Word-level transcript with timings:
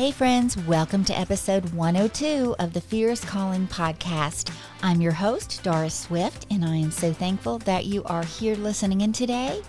Hey, 0.00 0.12
friends, 0.12 0.56
welcome 0.56 1.04
to 1.04 1.18
episode 1.18 1.74
102 1.74 2.56
of 2.58 2.72
the 2.72 2.80
Fierce 2.80 3.22
Calling 3.22 3.66
podcast. 3.66 4.50
I'm 4.82 5.02
your 5.02 5.12
host, 5.12 5.62
Doris 5.62 5.94
Swift, 5.94 6.46
and 6.50 6.64
I 6.64 6.76
am 6.76 6.90
so 6.90 7.12
thankful 7.12 7.58
that 7.58 7.84
you 7.84 8.02
are 8.04 8.24
here 8.24 8.54
listening 8.54 9.02
in 9.02 9.12
today. 9.12 9.60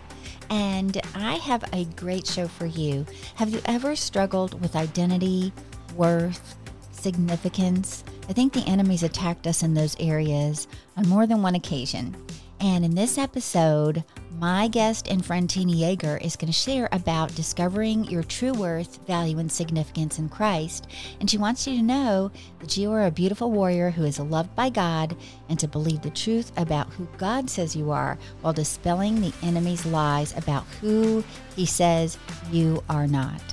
And 0.49 1.01
I 1.15 1.33
have 1.33 1.65
a 1.73 1.83
great 1.97 2.25
show 2.25 2.47
for 2.47 2.65
you. 2.65 3.05
Have 3.35 3.49
you 3.49 3.59
ever 3.65 3.93
struggled 3.93 4.61
with 4.61 4.77
identity, 4.77 5.51
worth, 5.97 6.55
significance? 6.93 8.05
I 8.29 8.31
think 8.31 8.53
the 8.53 8.65
enemy's 8.65 9.03
attacked 9.03 9.47
us 9.47 9.63
in 9.63 9.73
those 9.73 9.97
areas 9.99 10.69
on 10.95 11.09
more 11.09 11.27
than 11.27 11.41
one 11.41 11.55
occasion. 11.55 12.15
And 12.61 12.85
in 12.85 12.95
this 12.95 13.17
episode, 13.17 14.05
my 14.41 14.67
guest 14.67 15.07
and 15.07 15.23
friend 15.23 15.47
Tina 15.47 15.71
Yeager 15.71 16.19
is 16.19 16.35
going 16.35 16.51
to 16.51 16.51
share 16.51 16.89
about 16.91 17.35
discovering 17.35 18.05
your 18.05 18.23
true 18.23 18.53
worth, 18.53 19.05
value, 19.05 19.37
and 19.37 19.51
significance 19.51 20.17
in 20.17 20.29
Christ. 20.29 20.87
And 21.19 21.29
she 21.29 21.37
wants 21.37 21.67
you 21.67 21.77
to 21.77 21.83
know 21.83 22.31
that 22.59 22.75
you 22.75 22.91
are 22.91 23.05
a 23.05 23.11
beautiful 23.11 23.51
warrior 23.51 23.91
who 23.91 24.03
is 24.03 24.17
loved 24.17 24.55
by 24.55 24.71
God 24.71 25.15
and 25.47 25.59
to 25.59 25.67
believe 25.67 26.01
the 26.01 26.09
truth 26.09 26.51
about 26.57 26.91
who 26.93 27.07
God 27.19 27.51
says 27.51 27.75
you 27.75 27.91
are 27.91 28.17
while 28.41 28.51
dispelling 28.51 29.21
the 29.21 29.31
enemy's 29.43 29.85
lies 29.85 30.35
about 30.35 30.63
who 30.81 31.23
he 31.55 31.67
says 31.67 32.17
you 32.51 32.83
are 32.89 33.05
not 33.05 33.43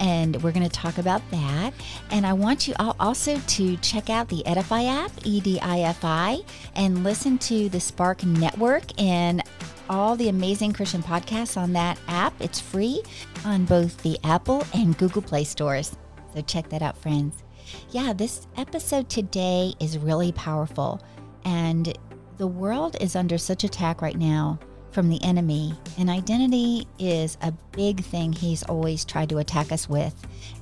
and 0.00 0.40
we're 0.42 0.52
going 0.52 0.68
to 0.68 0.72
talk 0.72 0.98
about 0.98 1.28
that. 1.32 1.74
And 2.10 2.24
I 2.24 2.32
want 2.32 2.68
you 2.68 2.74
all 2.78 2.94
also 3.00 3.36
to 3.36 3.76
check 3.78 4.08
out 4.08 4.28
the 4.28 4.44
Edifi 4.46 4.88
app, 4.88 5.10
E 5.24 5.40
D 5.40 5.58
I 5.60 5.80
F 5.80 6.04
I, 6.04 6.38
and 6.76 7.02
listen 7.02 7.36
to 7.38 7.68
the 7.68 7.80
Spark 7.80 8.24
Network 8.24 8.84
and 9.00 9.42
all 9.88 10.16
the 10.16 10.28
amazing 10.28 10.72
Christian 10.72 11.02
podcasts 11.02 11.56
on 11.56 11.72
that 11.72 11.98
app. 12.08 12.34
It's 12.40 12.60
free 12.60 13.02
on 13.44 13.64
both 13.64 13.96
the 14.02 14.18
Apple 14.24 14.64
and 14.74 14.96
Google 14.98 15.22
Play 15.22 15.44
stores. 15.44 15.96
So 16.34 16.40
check 16.42 16.68
that 16.70 16.82
out, 16.82 16.96
friends. 16.96 17.42
Yeah, 17.90 18.12
this 18.12 18.46
episode 18.56 19.08
today 19.08 19.74
is 19.80 19.98
really 19.98 20.32
powerful. 20.32 21.02
And 21.44 21.96
the 22.36 22.46
world 22.46 22.96
is 23.00 23.16
under 23.16 23.38
such 23.38 23.64
attack 23.64 24.02
right 24.02 24.16
now 24.16 24.58
from 24.90 25.08
the 25.08 25.22
enemy. 25.22 25.74
And 25.98 26.08
identity 26.08 26.86
is 26.98 27.36
a 27.42 27.52
big 27.72 28.02
thing 28.02 28.32
he's 28.32 28.62
always 28.64 29.04
tried 29.04 29.28
to 29.30 29.38
attack 29.38 29.72
us 29.72 29.88
with 29.88 30.14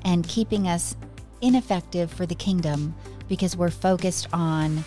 and 0.04 0.26
keeping 0.26 0.68
us 0.68 0.96
ineffective 1.40 2.10
for 2.10 2.26
the 2.26 2.34
kingdom 2.34 2.94
because 3.28 3.56
we're 3.56 3.70
focused 3.70 4.28
on 4.32 4.84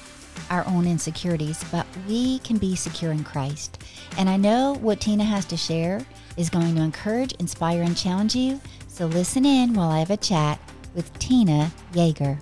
our 0.49 0.65
own 0.67 0.87
insecurities, 0.87 1.63
but 1.71 1.85
we 2.07 2.39
can 2.39 2.57
be 2.57 2.75
secure 2.75 3.11
in 3.11 3.23
Christ. 3.23 3.83
And 4.17 4.29
I 4.29 4.37
know 4.37 4.75
what 4.81 5.01
Tina 5.01 5.23
has 5.23 5.45
to 5.45 5.57
share 5.57 6.05
is 6.37 6.49
going 6.49 6.75
to 6.75 6.81
encourage, 6.81 7.33
inspire, 7.33 7.81
and 7.83 7.95
challenge 7.95 8.35
you. 8.35 8.59
So 8.87 9.05
listen 9.07 9.45
in 9.45 9.73
while 9.73 9.89
I 9.89 9.99
have 9.99 10.11
a 10.11 10.17
chat 10.17 10.59
with 10.95 11.17
Tina 11.19 11.71
Yeager. 11.93 12.39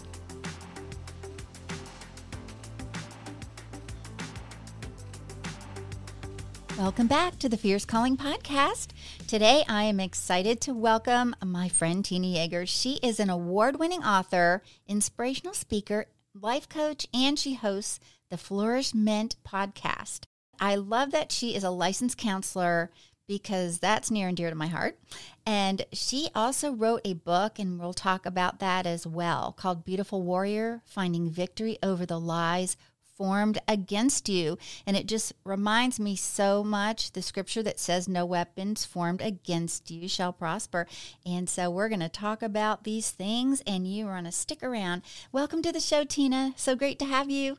Welcome 6.78 7.08
back 7.08 7.39
to 7.39 7.50
the 7.50 7.58
Fierce 7.58 7.85
Calling 7.85 8.17
Podcast. 8.17 8.89
Today, 9.28 9.63
I 9.67 9.83
am 9.83 10.00
excited 10.00 10.61
to 10.61 10.75
welcome 10.75 11.35
my 11.44 11.69
friend 11.69 12.05
Tina 12.05 12.28
Yeager. 12.28 12.67
She 12.67 13.00
is 13.02 13.19
an 13.19 13.31
award 13.31 13.80
winning 13.80 14.03
author, 14.03 14.61
inspirational 14.88 15.55
speaker, 15.55 16.05
life 16.41 16.69
coach, 16.69 17.07
and 17.13 17.38
she 17.38 17.55
hosts 17.55 17.99
the 18.30 18.38
Flourish 18.38 18.91
Flourishment 18.91 19.35
podcast. 19.47 20.25
I 20.59 20.75
love 20.75 21.11
that 21.11 21.31
she 21.31 21.55
is 21.55 21.63
a 21.63 21.69
licensed 21.69 22.17
counselor 22.17 22.91
because 23.27 23.79
that's 23.79 24.09
near 24.09 24.27
and 24.27 24.38
dear 24.38 24.49
to 24.49 24.55
my 24.55 24.67
heart. 24.67 24.99
And 25.45 25.85
she 25.91 26.29
also 26.34 26.72
wrote 26.72 27.01
a 27.06 27.13
book, 27.13 27.59
and 27.59 27.79
we'll 27.79 27.94
talk 27.94 28.25
about 28.25 28.59
that 28.59 28.85
as 28.85 29.06
well, 29.06 29.51
called 29.51 29.85
Beautiful 29.85 30.22
Warrior 30.22 30.81
Finding 30.85 31.29
Victory 31.29 31.78
Over 31.84 32.06
the 32.06 32.19
Lies 32.19 32.78
Formed 33.17 33.59
Against 33.67 34.29
You. 34.29 34.57
And 34.85 34.95
it 34.95 35.07
just 35.07 35.33
reminds 35.44 36.00
me 36.00 36.16
so 36.16 36.63
much 36.63 37.11
the 37.11 37.22
scripture 37.22 37.63
that 37.63 37.79
says, 37.79 38.07
No 38.07 38.25
weapons 38.25 38.85
formed 38.85 39.22
against 39.22 39.89
you 39.89 40.07
shall 40.07 40.31
prosper. 40.31 40.88
And 41.25 41.50
so 41.50 41.69
we're 41.69 41.89
going 41.89 42.00
to 42.01 42.09
talk 42.09 42.44
about 42.44 42.83
these 42.83 43.11
things, 43.11 43.61
and 43.66 43.88
you 43.88 44.07
are 44.07 44.13
going 44.13 44.25
to 44.25 44.31
stick 44.31 44.61
around. 44.61 45.01
Welcome 45.31 45.61
to 45.63 45.72
the 45.72 45.79
show, 45.79 46.03
Tina. 46.03 46.53
So 46.56 46.75
great 46.75 47.00
to 47.00 47.06
have 47.06 47.29
you. 47.29 47.57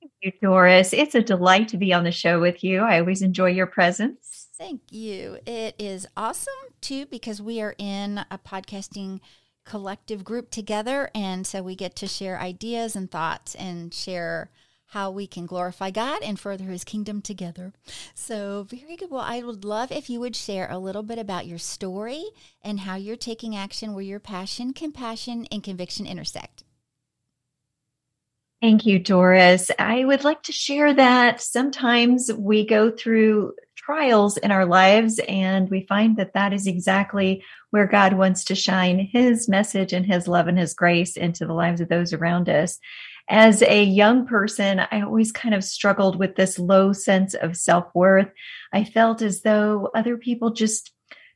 Thank 0.00 0.12
you, 0.22 0.32
Doris. 0.40 0.92
It's 0.92 1.14
a 1.14 1.22
delight 1.22 1.68
to 1.68 1.76
be 1.76 1.92
on 1.92 2.04
the 2.04 2.12
show 2.12 2.40
with 2.40 2.62
you. 2.62 2.80
I 2.80 3.00
always 3.00 3.22
enjoy 3.22 3.50
your 3.50 3.66
presence. 3.66 4.48
Thank 4.56 4.80
you. 4.90 5.38
It 5.46 5.74
is 5.78 6.06
awesome 6.16 6.52
too 6.80 7.06
because 7.06 7.42
we 7.42 7.60
are 7.60 7.74
in 7.78 8.24
a 8.30 8.38
podcasting 8.38 9.20
collective 9.66 10.24
group 10.24 10.50
together. 10.50 11.10
And 11.14 11.46
so 11.46 11.62
we 11.62 11.74
get 11.74 11.94
to 11.96 12.06
share 12.06 12.40
ideas 12.40 12.96
and 12.96 13.10
thoughts 13.10 13.54
and 13.54 13.92
share 13.92 14.50
how 14.90 15.10
we 15.10 15.26
can 15.26 15.46
glorify 15.46 15.90
God 15.90 16.22
and 16.22 16.38
further 16.38 16.64
his 16.64 16.84
kingdom 16.84 17.20
together. 17.20 17.72
So, 18.14 18.66
very 18.70 18.96
good. 18.96 19.10
Well, 19.10 19.20
I 19.20 19.42
would 19.42 19.64
love 19.64 19.90
if 19.90 20.08
you 20.08 20.20
would 20.20 20.36
share 20.36 20.70
a 20.70 20.78
little 20.78 21.02
bit 21.02 21.18
about 21.18 21.46
your 21.46 21.58
story 21.58 22.24
and 22.62 22.80
how 22.80 22.94
you're 22.94 23.16
taking 23.16 23.56
action 23.56 23.94
where 23.94 24.04
your 24.04 24.20
passion, 24.20 24.72
compassion, 24.72 25.46
and 25.50 25.62
conviction 25.62 26.06
intersect. 26.06 26.62
Thank 28.62 28.86
you, 28.86 28.98
Doris. 28.98 29.70
I 29.78 30.04
would 30.04 30.24
like 30.24 30.42
to 30.44 30.52
share 30.52 30.94
that 30.94 31.42
sometimes 31.42 32.32
we 32.32 32.64
go 32.64 32.90
through 32.90 33.52
trials 33.86 34.36
in 34.36 34.50
our 34.50 34.66
lives 34.66 35.20
and 35.28 35.70
we 35.70 35.86
find 35.88 36.16
that 36.16 36.34
that 36.34 36.52
is 36.52 36.66
exactly 36.66 37.44
where 37.70 37.86
God 37.86 38.14
wants 38.14 38.42
to 38.44 38.56
shine 38.56 38.98
his 38.98 39.48
message 39.48 39.92
and 39.92 40.04
his 40.04 40.26
love 40.26 40.48
and 40.48 40.58
his 40.58 40.74
grace 40.74 41.16
into 41.16 41.46
the 41.46 41.52
lives 41.52 41.80
of 41.80 41.88
those 41.88 42.12
around 42.12 42.48
us. 42.48 42.80
As 43.28 43.62
a 43.62 43.84
young 43.84 44.26
person, 44.26 44.80
I 44.80 45.02
always 45.02 45.30
kind 45.30 45.54
of 45.54 45.62
struggled 45.62 46.18
with 46.18 46.34
this 46.34 46.58
low 46.58 46.92
sense 46.92 47.34
of 47.34 47.56
self 47.56 47.86
worth. 47.94 48.28
I 48.72 48.82
felt 48.82 49.22
as 49.22 49.42
though 49.42 49.90
other 49.94 50.16
people 50.16 50.50
just 50.50 50.92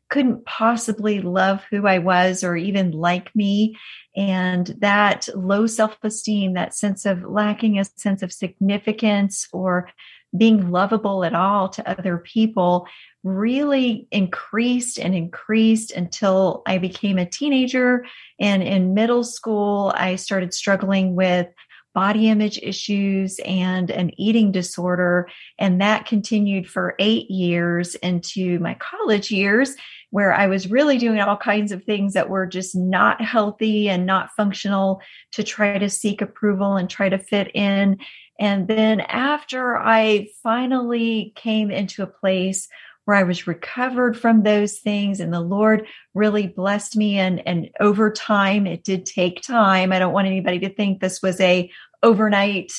couldn't 0.09 0.45
possibly 0.45 1.21
love 1.21 1.63
who 1.71 1.87
I 1.87 1.99
was 1.99 2.43
or 2.43 2.57
even 2.57 2.91
like 2.91 3.35
me. 3.35 3.77
And 4.17 4.67
that 4.81 5.29
low 5.37 5.69
self 5.69 5.97
esteem, 6.03 6.55
that 6.55 6.75
sense 6.75 7.07
of 7.07 7.23
lacking 7.23 7.79
a 7.79 7.85
sense 7.85 8.23
of 8.23 8.33
significance 8.33 9.49
or 9.53 9.89
being 10.37 10.71
lovable 10.71 11.25
at 11.25 11.35
all 11.35 11.69
to 11.69 11.91
other 11.91 12.19
people 12.19 12.87
really 13.25 14.07
increased 14.11 14.99
and 14.99 15.15
increased 15.15 15.91
until 15.91 16.63
I 16.67 16.79
became 16.79 17.19
a 17.19 17.27
teenager. 17.27 18.07
And 18.39 18.63
in 18.63 18.95
middle 18.95 19.25
school, 19.25 19.93
I 19.97 20.17
started 20.17 20.55
struggling 20.55 21.15
with 21.17 21.49
body 21.95 22.29
image 22.29 22.59
issues 22.63 23.41
and 23.45 23.91
an 23.91 24.13
eating 24.19 24.53
disorder. 24.53 25.29
And 25.59 25.81
that 25.81 26.07
continued 26.07 26.71
for 26.71 26.95
eight 26.99 27.31
years 27.31 27.97
into 27.97 28.59
my 28.61 28.75
college 28.75 29.31
years 29.31 29.75
where 30.11 30.33
I 30.33 30.47
was 30.49 30.71
really 30.71 30.99
doing 30.99 31.21
all 31.21 31.37
kinds 31.37 31.73
of 31.73 31.85
things 31.85 32.15
that 32.15 32.29
were 32.29 32.47
just 32.47 32.77
not 32.77 33.21
healthy 33.21 33.89
and 33.89 34.07
not 34.07 34.31
functional 34.37 35.01
to 35.33 35.45
try 35.45 35.79
to 35.79 35.89
seek 35.89 36.21
approval 36.21 36.77
and 36.77 36.91
try 36.91 37.09
to 37.09 37.19
fit 37.19 37.51
in. 37.55 37.99
And 38.41 38.67
then 38.67 39.01
after 39.01 39.77
I 39.77 40.29
finally 40.43 41.35
came 41.37 41.71
into 41.71 42.03
a 42.03 42.07
place 42.07 42.69
where 43.05 43.17
I 43.17 43.23
was 43.23 43.47
recovered 43.47 44.19
from 44.19 44.43
those 44.43 44.79
things 44.79 45.21
and 45.21 45.33
the 45.33 45.41
Lord 45.41 45.87
really 46.15 46.47
blessed 46.47 46.97
me 46.97 47.19
and 47.19 47.47
and 47.47 47.69
over 47.81 48.11
time 48.11 48.67
it 48.67 48.83
did 48.83 49.05
take 49.05 49.43
time. 49.43 49.93
I 49.93 49.99
don't 49.99 50.13
want 50.13 50.27
anybody 50.27 50.59
to 50.61 50.75
think 50.75 51.01
this 51.01 51.23
was 51.23 51.41
a 51.41 51.71
overnight 52.03 52.73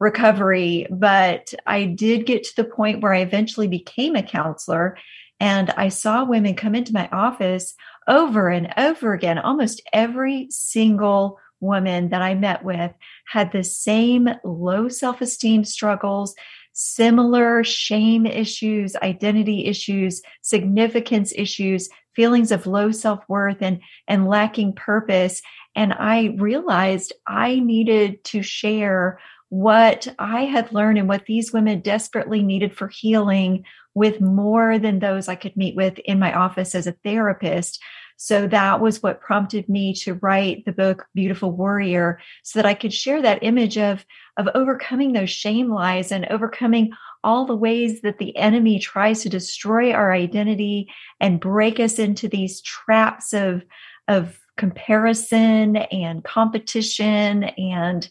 recovery, 0.00 0.86
but 0.90 1.54
I 1.66 1.84
did 1.84 2.26
get 2.26 2.42
to 2.44 2.56
the 2.56 2.64
point 2.64 3.00
where 3.00 3.14
I 3.14 3.20
eventually 3.20 3.68
became 3.68 4.16
a 4.16 4.22
counselor 4.22 4.96
and 5.38 5.70
I 5.70 5.90
saw 5.90 6.24
women 6.24 6.56
come 6.56 6.74
into 6.74 6.92
my 6.92 7.08
office 7.12 7.74
over 8.08 8.48
and 8.48 8.72
over 8.76 9.12
again. 9.12 9.38
Almost 9.38 9.82
every 9.92 10.48
single 10.50 11.38
woman 11.60 12.10
that 12.10 12.22
I 12.22 12.34
met 12.34 12.64
with 12.64 12.92
had 13.26 13.52
the 13.52 13.64
same 13.64 14.28
low 14.44 14.88
self 14.88 15.20
esteem 15.20 15.64
struggles, 15.64 16.34
similar 16.72 17.64
shame 17.64 18.26
issues, 18.26 18.96
identity 18.96 19.66
issues, 19.66 20.22
significance 20.42 21.32
issues, 21.36 21.88
feelings 22.14 22.52
of 22.52 22.66
low 22.66 22.90
self 22.90 23.20
worth 23.28 23.58
and, 23.60 23.80
and 24.08 24.28
lacking 24.28 24.74
purpose. 24.74 25.42
And 25.74 25.92
I 25.92 26.36
realized 26.38 27.12
I 27.26 27.58
needed 27.58 28.22
to 28.24 28.42
share 28.42 29.18
what 29.48 30.08
I 30.18 30.42
had 30.42 30.72
learned 30.72 30.98
and 30.98 31.08
what 31.08 31.26
these 31.26 31.52
women 31.52 31.80
desperately 31.80 32.42
needed 32.42 32.76
for 32.76 32.88
healing 32.88 33.64
with 33.94 34.20
more 34.20 34.78
than 34.78 34.98
those 34.98 35.28
I 35.28 35.36
could 35.36 35.56
meet 35.56 35.76
with 35.76 35.98
in 36.00 36.18
my 36.18 36.32
office 36.32 36.74
as 36.74 36.88
a 36.88 36.96
therapist. 37.04 37.80
So 38.16 38.46
that 38.48 38.80
was 38.80 39.02
what 39.02 39.20
prompted 39.20 39.68
me 39.68 39.92
to 39.96 40.14
write 40.14 40.64
the 40.64 40.72
book 40.72 41.06
Beautiful 41.14 41.52
Warrior 41.52 42.20
so 42.42 42.58
that 42.58 42.66
I 42.66 42.74
could 42.74 42.92
share 42.92 43.20
that 43.22 43.42
image 43.42 43.76
of 43.76 44.06
of 44.36 44.48
overcoming 44.54 45.12
those 45.12 45.30
shame 45.30 45.70
lies 45.70 46.10
and 46.10 46.26
overcoming 46.26 46.92
all 47.22 47.44
the 47.44 47.56
ways 47.56 48.02
that 48.02 48.18
the 48.18 48.36
enemy 48.36 48.78
tries 48.78 49.22
to 49.22 49.28
destroy 49.28 49.92
our 49.92 50.12
identity 50.12 50.88
and 51.20 51.40
break 51.40 51.80
us 51.80 51.98
into 51.98 52.28
these 52.28 52.60
traps 52.60 53.32
of 53.32 53.62
of 54.08 54.38
comparison 54.56 55.76
and 55.76 56.22
competition 56.24 57.44
and 57.44 58.08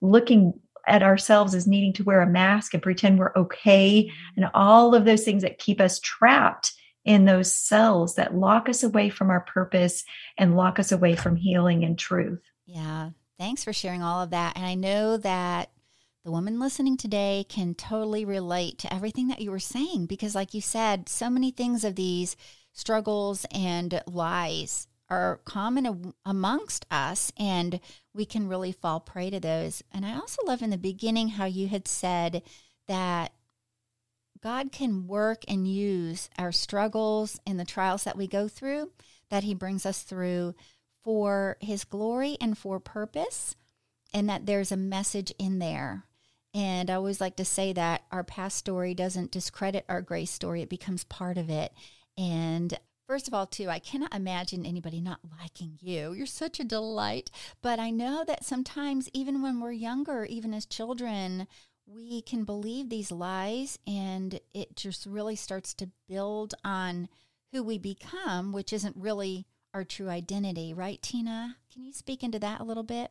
looking 0.00 0.52
at 0.86 1.02
ourselves 1.02 1.54
as 1.54 1.66
needing 1.66 1.92
to 1.94 2.04
wear 2.04 2.20
a 2.20 2.26
mask 2.26 2.74
and 2.74 2.82
pretend 2.82 3.18
we're 3.18 3.32
okay 3.36 4.04
mm-hmm. 4.04 4.42
and 4.42 4.50
all 4.54 4.94
of 4.94 5.04
those 5.04 5.24
things 5.24 5.42
that 5.42 5.58
keep 5.58 5.80
us 5.80 6.00
trapped 6.00 6.72
in 7.04 7.24
those 7.24 7.52
cells 7.52 8.14
that 8.14 8.34
lock 8.34 8.68
us 8.68 8.82
away 8.82 9.10
from 9.10 9.30
our 9.30 9.40
purpose 9.40 10.04
and 10.38 10.56
lock 10.56 10.78
us 10.78 10.90
away 10.92 11.14
from 11.16 11.36
healing 11.36 11.84
and 11.84 11.98
truth. 11.98 12.40
Yeah. 12.66 13.10
Thanks 13.38 13.64
for 13.64 13.72
sharing 13.72 14.02
all 14.02 14.22
of 14.22 14.30
that. 14.30 14.56
And 14.56 14.64
I 14.64 14.74
know 14.74 15.16
that 15.18 15.70
the 16.24 16.30
woman 16.30 16.58
listening 16.58 16.96
today 16.96 17.44
can 17.48 17.74
totally 17.74 18.24
relate 18.24 18.78
to 18.78 18.92
everything 18.92 19.28
that 19.28 19.40
you 19.40 19.50
were 19.50 19.58
saying 19.58 20.06
because, 20.06 20.34
like 20.34 20.54
you 20.54 20.62
said, 20.62 21.08
so 21.08 21.28
many 21.28 21.50
things 21.50 21.84
of 21.84 21.96
these 21.96 22.36
struggles 22.72 23.44
and 23.50 24.02
lies 24.06 24.86
are 25.10 25.40
common 25.44 26.14
amongst 26.24 26.86
us 26.90 27.30
and 27.36 27.78
we 28.14 28.24
can 28.24 28.48
really 28.48 28.72
fall 28.72 29.00
prey 29.00 29.28
to 29.28 29.38
those. 29.38 29.82
And 29.92 30.06
I 30.06 30.14
also 30.14 30.42
love 30.46 30.62
in 30.62 30.70
the 30.70 30.78
beginning 30.78 31.28
how 31.28 31.44
you 31.44 31.68
had 31.68 31.86
said 31.86 32.42
that 32.88 33.32
God 34.44 34.72
can 34.72 35.06
work 35.06 35.42
and 35.48 35.66
use 35.66 36.28
our 36.36 36.52
struggles 36.52 37.40
and 37.46 37.58
the 37.58 37.64
trials 37.64 38.04
that 38.04 38.18
we 38.18 38.26
go 38.26 38.46
through, 38.46 38.92
that 39.30 39.42
He 39.42 39.54
brings 39.54 39.86
us 39.86 40.02
through 40.02 40.54
for 41.02 41.56
His 41.60 41.84
glory 41.84 42.36
and 42.42 42.56
for 42.56 42.78
purpose, 42.78 43.56
and 44.12 44.28
that 44.28 44.44
there's 44.44 44.70
a 44.70 44.76
message 44.76 45.32
in 45.38 45.60
there. 45.60 46.04
And 46.52 46.90
I 46.90 46.94
always 46.94 47.22
like 47.22 47.36
to 47.36 47.44
say 47.44 47.72
that 47.72 48.02
our 48.12 48.22
past 48.22 48.58
story 48.58 48.92
doesn't 48.92 49.32
discredit 49.32 49.86
our 49.88 50.02
grace 50.02 50.30
story, 50.30 50.60
it 50.60 50.68
becomes 50.68 51.04
part 51.04 51.38
of 51.38 51.48
it. 51.48 51.72
And 52.18 52.78
First 53.06 53.28
of 53.28 53.34
all, 53.34 53.46
too, 53.46 53.68
I 53.68 53.80
cannot 53.80 54.14
imagine 54.14 54.64
anybody 54.64 54.98
not 54.98 55.20
liking 55.38 55.78
you. 55.78 56.14
You're 56.14 56.24
such 56.24 56.58
a 56.58 56.64
delight. 56.64 57.30
But 57.60 57.78
I 57.78 57.90
know 57.90 58.24
that 58.26 58.46
sometimes, 58.46 59.10
even 59.12 59.42
when 59.42 59.60
we're 59.60 59.72
younger, 59.72 60.24
even 60.24 60.54
as 60.54 60.64
children, 60.64 61.46
we 61.86 62.22
can 62.22 62.44
believe 62.44 62.88
these 62.88 63.12
lies 63.12 63.78
and 63.86 64.40
it 64.52 64.76
just 64.76 65.06
really 65.06 65.36
starts 65.36 65.74
to 65.74 65.90
build 66.08 66.54
on 66.64 67.08
who 67.52 67.62
we 67.62 67.78
become, 67.78 68.52
which 68.52 68.72
isn't 68.72 68.96
really 68.96 69.46
our 69.72 69.84
true 69.84 70.08
identity, 70.08 70.72
right, 70.72 71.00
Tina? 71.02 71.56
Can 71.72 71.84
you 71.84 71.92
speak 71.92 72.22
into 72.22 72.38
that 72.38 72.60
a 72.60 72.64
little 72.64 72.82
bit? 72.82 73.10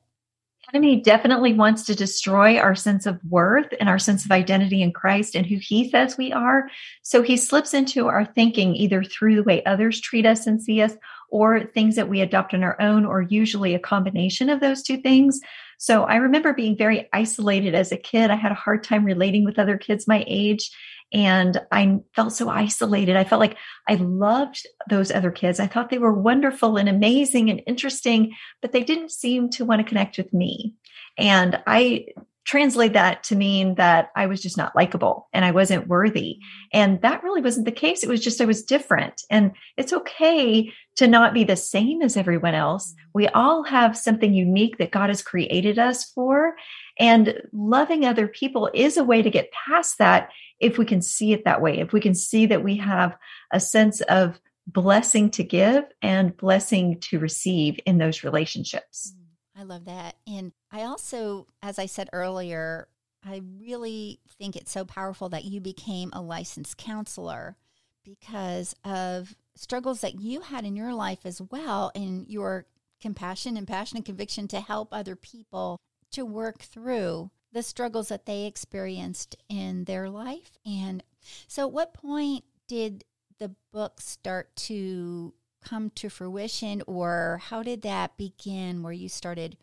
The 0.72 0.78
enemy 0.78 1.02
definitely 1.02 1.54
wants 1.54 1.84
to 1.84 1.96
destroy 1.96 2.58
our 2.58 2.74
sense 2.74 3.06
of 3.06 3.20
worth 3.30 3.68
and 3.80 3.90
our 3.90 4.00
sense 4.00 4.24
of 4.24 4.32
identity 4.32 4.82
in 4.82 4.94
Christ 4.94 5.36
and 5.36 5.46
who 5.46 5.58
he 5.58 5.90
says 5.90 6.18
we 6.18 6.32
are. 6.32 6.70
So 7.02 7.22
he 7.22 7.36
slips 7.36 7.74
into 7.74 8.08
our 8.08 8.26
thinking 8.26 8.74
either 8.76 9.04
through 9.04 9.36
the 9.36 9.44
way 9.44 9.64
others 9.66 10.00
treat 10.00 10.26
us 10.26 10.48
and 10.48 10.62
see 10.62 10.82
us 10.82 10.94
or 11.30 11.66
things 11.66 11.96
that 11.96 12.08
we 12.08 12.22
adopt 12.22 12.54
on 12.54 12.64
our 12.64 12.80
own, 12.80 13.06
or 13.06 13.24
usually 13.24 13.74
a 13.74 13.80
combination 13.80 14.50
of 14.50 14.60
those 14.60 14.84
two 14.84 14.98
things. 14.98 15.40
So 15.78 16.04
I 16.04 16.16
remember 16.16 16.54
being 16.54 16.78
very 16.78 17.10
isolated 17.14 17.76
as 17.76 17.92
a 17.92 17.98
kid. 17.98 18.32
I 18.32 18.36
had 18.36 18.52
a 18.52 18.56
hard 18.56 18.84
time 18.84 19.04
relating 19.04 19.44
with 19.44 19.60
other 19.60 19.78
kids 19.78 20.08
my 20.08 20.24
age 20.28 20.72
and 21.14 21.62
I 21.72 22.00
felt 22.16 22.34
so 22.34 22.50
isolated. 22.50 23.16
I 23.16 23.24
felt 23.24 23.40
like 23.40 23.58
I 23.88 23.96
loved 23.96 24.66
those 24.90 25.12
other 25.12 25.30
kids. 25.30 25.60
I 25.60 25.68
thought 25.68 25.92
they 25.92 26.00
were 26.00 26.14
wonderful 26.14 26.78
and 26.78 26.90
amazing 26.90 27.52
and 27.52 27.62
interesting, 27.68 28.34
but 28.62 28.72
they 28.72 28.84
didn't 28.84 29.12
seem 29.12 29.50
to 29.52 29.66
want 29.66 29.80
to 29.80 29.88
connect 29.88 30.18
with 30.18 30.34
me. 30.34 30.74
And 31.18 31.62
I 31.68 32.08
translate 32.46 32.94
that 32.94 33.24
to 33.24 33.36
mean 33.36 33.76
that 33.76 34.10
I 34.16 34.26
was 34.26 34.42
just 34.42 34.58
not 34.58 34.76
likable 34.76 35.30
and 35.34 35.46
I 35.46 35.52
wasn't 35.52 35.88
worthy. 35.88 36.40
And 36.74 37.02
that 37.02 37.24
really 37.24 37.42
wasn't 37.42 37.66
the 37.66 37.72
case. 37.72 38.04
It 38.04 38.10
was 38.10 38.22
just 38.22 38.42
I 38.42 38.46
was 38.46 38.64
different. 38.64 39.22
And 39.30 39.54
it's 39.78 39.94
okay 39.94 40.72
to 40.98 41.08
not 41.08 41.34
be 41.34 41.44
the 41.44 41.56
same 41.56 42.02
as 42.02 42.18
everyone 42.18 42.54
else. 42.54 42.94
We 43.14 43.28
all 43.30 43.64
have 43.64 43.98
something 43.98 44.34
unique 44.34 44.78
that 44.78 44.92
God 44.92 45.10
has 45.10 45.24
created 45.24 45.80
us 45.80 46.04
for. 46.12 46.56
And 47.00 47.42
loving 47.54 48.06
other 48.06 48.28
people 48.28 48.70
is 48.74 48.98
a 48.98 49.04
way 49.04 49.22
to 49.22 49.30
get 49.30 49.52
past 49.52 49.98
that 50.00 50.30
if 50.60 50.78
we 50.78 50.86
can 50.86 51.02
see 51.02 51.34
it 51.34 51.46
that 51.46 51.62
way, 51.62 51.80
if 51.80 51.94
we 51.94 52.02
can 52.02 52.14
see 52.14 52.46
that 52.48 52.64
we 52.64 52.78
have 52.78 53.18
a 53.52 53.60
sense 53.60 54.02
of 54.02 54.40
blessing 54.68 55.30
to 55.32 55.44
give 55.44 55.84
and 56.02 56.36
blessing 56.38 57.00
to 57.02 57.20
receive 57.20 57.80
in 57.86 57.98
those 57.98 58.24
relationships. 58.24 59.14
Mm, 59.16 59.62
I 59.62 59.64
love 59.64 59.86
that. 59.86 60.16
And 60.28 60.52
I 60.74 60.84
also, 60.84 61.46
as 61.62 61.78
I 61.78 61.86
said 61.86 62.10
earlier, 62.12 62.88
I 63.24 63.42
really 63.60 64.20
think 64.40 64.56
it's 64.56 64.72
so 64.72 64.84
powerful 64.84 65.30
that 65.30 65.46
you 65.46 65.62
became 65.62 66.10
a 66.12 66.22
licensed 66.22 66.78
counselor 66.78 67.58
because 68.04 68.76
of 68.84 69.36
struggles 69.56 70.02
that 70.02 70.20
you 70.20 70.42
had 70.42 70.66
in 70.66 70.76
your 70.76 70.94
life 70.94 71.26
as 71.26 71.40
well 71.40 71.92
and 71.94 72.28
your 72.28 72.66
compassion 73.00 73.56
and 73.56 73.68
passion 73.68 73.98
and 73.98 74.06
conviction 74.06 74.48
to 74.48 74.60
help 74.60 74.90
other 74.92 75.16
people 75.16 75.80
to 76.12 76.26
work 76.26 76.64
through 76.64 77.30
the 77.52 77.62
struggles 77.62 78.08
that 78.08 78.26
they 78.26 78.46
experienced 78.46 79.36
in 79.48 79.84
their 79.84 80.10
life. 80.10 80.58
And 80.66 81.04
so, 81.48 81.68
at 81.68 81.74
what 81.74 81.94
point 81.94 82.46
did 82.68 83.04
the 83.40 83.56
book 83.72 84.02
start 84.02 84.56
to 84.56 85.34
come 85.64 85.92
to 85.92 86.10
fruition, 86.10 86.82
or 86.88 87.40
how 87.44 87.62
did 87.62 87.84
that 87.84 88.18
begin 88.18 88.82
where 88.82 88.92
you 88.92 89.08
started 89.08 89.56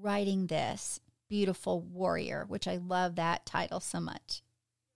writing 0.00 0.46
this 0.46 1.00
beautiful 1.28 1.80
warrior, 1.80 2.44
which 2.48 2.68
I 2.68 2.76
love 2.76 3.16
that 3.16 3.46
title 3.46 3.80
so 3.80 4.00
much? 4.00 4.42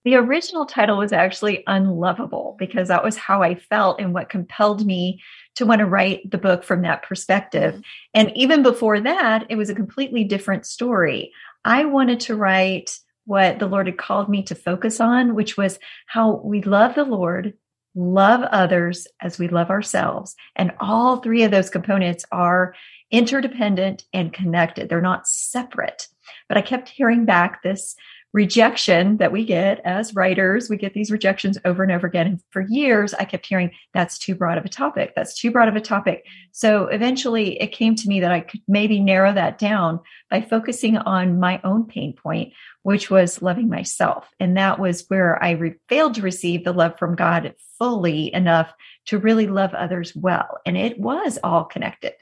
The 0.05 0.15
original 0.15 0.67
title 0.67 0.99
was 0.99 1.13
actually 1.13 1.65
Unlovable 1.67 2.55
because 2.61 2.87
that 2.89 3.03
was 3.03 3.17
how 3.17 3.43
I 3.43 3.57
felt 3.57 4.01
and 4.01 4.15
what 4.15 4.29
compelled 4.29 4.87
me 4.87 5.21
to 5.57 5.67
want 5.67 5.81
to 5.81 5.87
write 5.87 6.31
the 6.31 6.39
book 6.39 6.63
from 6.63 6.83
that 6.83 7.03
perspective. 7.03 7.75
Mm-hmm. 7.75 7.81
And 8.15 8.37
even 8.37 8.63
before 8.63 9.01
that, 9.01 9.47
it 9.49 9.57
was 9.57 9.69
a 9.69 9.75
completely 9.75 10.23
different 10.23 10.65
story. 10.65 11.33
I 11.65 11.87
wanted 11.87 12.21
to 12.21 12.37
write 12.37 13.01
what 13.25 13.59
the 13.59 13.67
Lord 13.67 13.87
had 13.87 13.99
called 13.99 14.29
me 14.29 14.45
to 14.45 14.55
focus 14.55 15.01
on, 15.01 15.35
which 15.35 15.57
was 15.57 15.81
how 16.07 16.37
we 16.45 16.63
love 16.63 16.95
the 16.95 17.05
Lord, 17.05 17.55
love 17.97 18.43
others 18.43 19.09
as 19.21 19.39
we 19.39 19.49
love 19.49 19.71
ourselves. 19.71 20.37
And 20.55 20.73
all 20.79 21.17
three 21.17 21.43
of 21.43 21.51
those 21.51 21.71
components 21.71 22.25
are 22.31 22.75
interdependent 23.11 24.05
and 24.13 24.33
connected. 24.33 24.89
They're 24.89 25.01
not 25.01 25.27
separate. 25.27 26.09
But 26.49 26.59
I 26.59 26.63
kept 26.63 26.89
hearing 26.89 27.25
back 27.25 27.63
this 27.63 27.97
rejection 28.37 29.17
that 29.17 29.33
we 29.33 29.47
get 29.47 29.81
as 29.87 30.15
writers. 30.15 30.69
We 30.69 30.77
get 30.77 30.93
these 30.93 31.11
rejections 31.11 31.57
over 31.65 31.83
and 31.83 31.91
over 31.91 32.07
again. 32.07 32.27
And 32.27 32.41
for 32.51 32.61
years, 32.61 33.15
I 33.15 33.25
kept 33.25 33.47
hearing 33.47 33.71
that's 33.95 34.19
too 34.19 34.35
broad 34.35 34.59
of 34.59 34.65
a 34.67 34.69
topic. 34.69 35.15
That's 35.17 35.41
too 35.41 35.51
broad 35.51 35.69
of 35.69 35.75
a 35.75 35.81
topic. 35.81 36.27
So 36.53 36.85
eventually 36.89 37.59
it 37.63 37.73
came 37.73 37.95
to 37.95 38.09
me 38.09 38.21
that 38.21 38.33
I 38.33 38.41
could 38.41 38.61
maybe 38.69 39.01
narrow 39.01 39.33
that 39.33 39.59
down 39.59 40.01
by 40.31 40.43
focusing 40.43 40.99
on 40.99 41.41
my 41.41 41.63
own 41.65 41.87
pain 41.87 42.13
point, 42.13 42.53
which 42.83 43.11
was 43.11 43.41
loving 43.41 43.71
myself. 43.71 44.29
And 44.39 44.55
that 44.59 44.79
was 44.79 45.07
where 45.09 45.43
I 45.43 45.53
re- 45.53 45.77
failed 45.89 46.17
to 46.17 46.23
receive 46.23 46.63
the 46.63 46.75
love 46.75 46.99
from 46.99 47.17
God 47.17 47.55
fully 47.79 48.35
enough 48.35 48.71
to 49.07 49.19
really 49.19 49.47
love 49.47 49.73
others 49.75 50.15
well. 50.15 50.59
And 50.67 50.77
it 50.77 50.99
was 50.99 51.39
all 51.43 51.65
connected. 51.65 52.13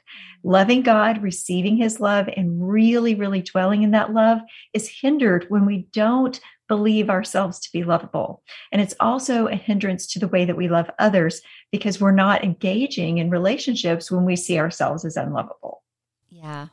Loving 0.43 0.83
God, 0.83 1.23
receiving 1.23 1.77
his 1.77 1.99
love, 1.99 2.29
and 2.35 2.69
really, 2.69 3.15
really 3.15 3.41
dwelling 3.41 3.83
in 3.83 3.91
that 3.91 4.13
love 4.13 4.39
is 4.73 4.89
hindered 5.01 5.45
when 5.49 5.65
we 5.65 5.87
don't 5.91 6.39
believe 6.67 7.09
ourselves 7.09 7.59
to 7.59 7.71
be 7.71 7.83
lovable. 7.83 8.43
And 8.71 8.81
it's 8.81 8.95
also 8.99 9.47
a 9.47 9.55
hindrance 9.55 10.07
to 10.07 10.19
the 10.19 10.27
way 10.27 10.45
that 10.45 10.57
we 10.57 10.67
love 10.67 10.89
others 10.99 11.41
because 11.71 12.01
we're 12.01 12.11
not 12.11 12.43
engaging 12.43 13.17
in 13.17 13.29
relationships 13.29 14.11
when 14.11 14.25
we 14.25 14.35
see 14.35 14.59
ourselves 14.59 15.05
as 15.05 15.17
unlovable. 15.17 15.83
Yeah. 16.29 16.67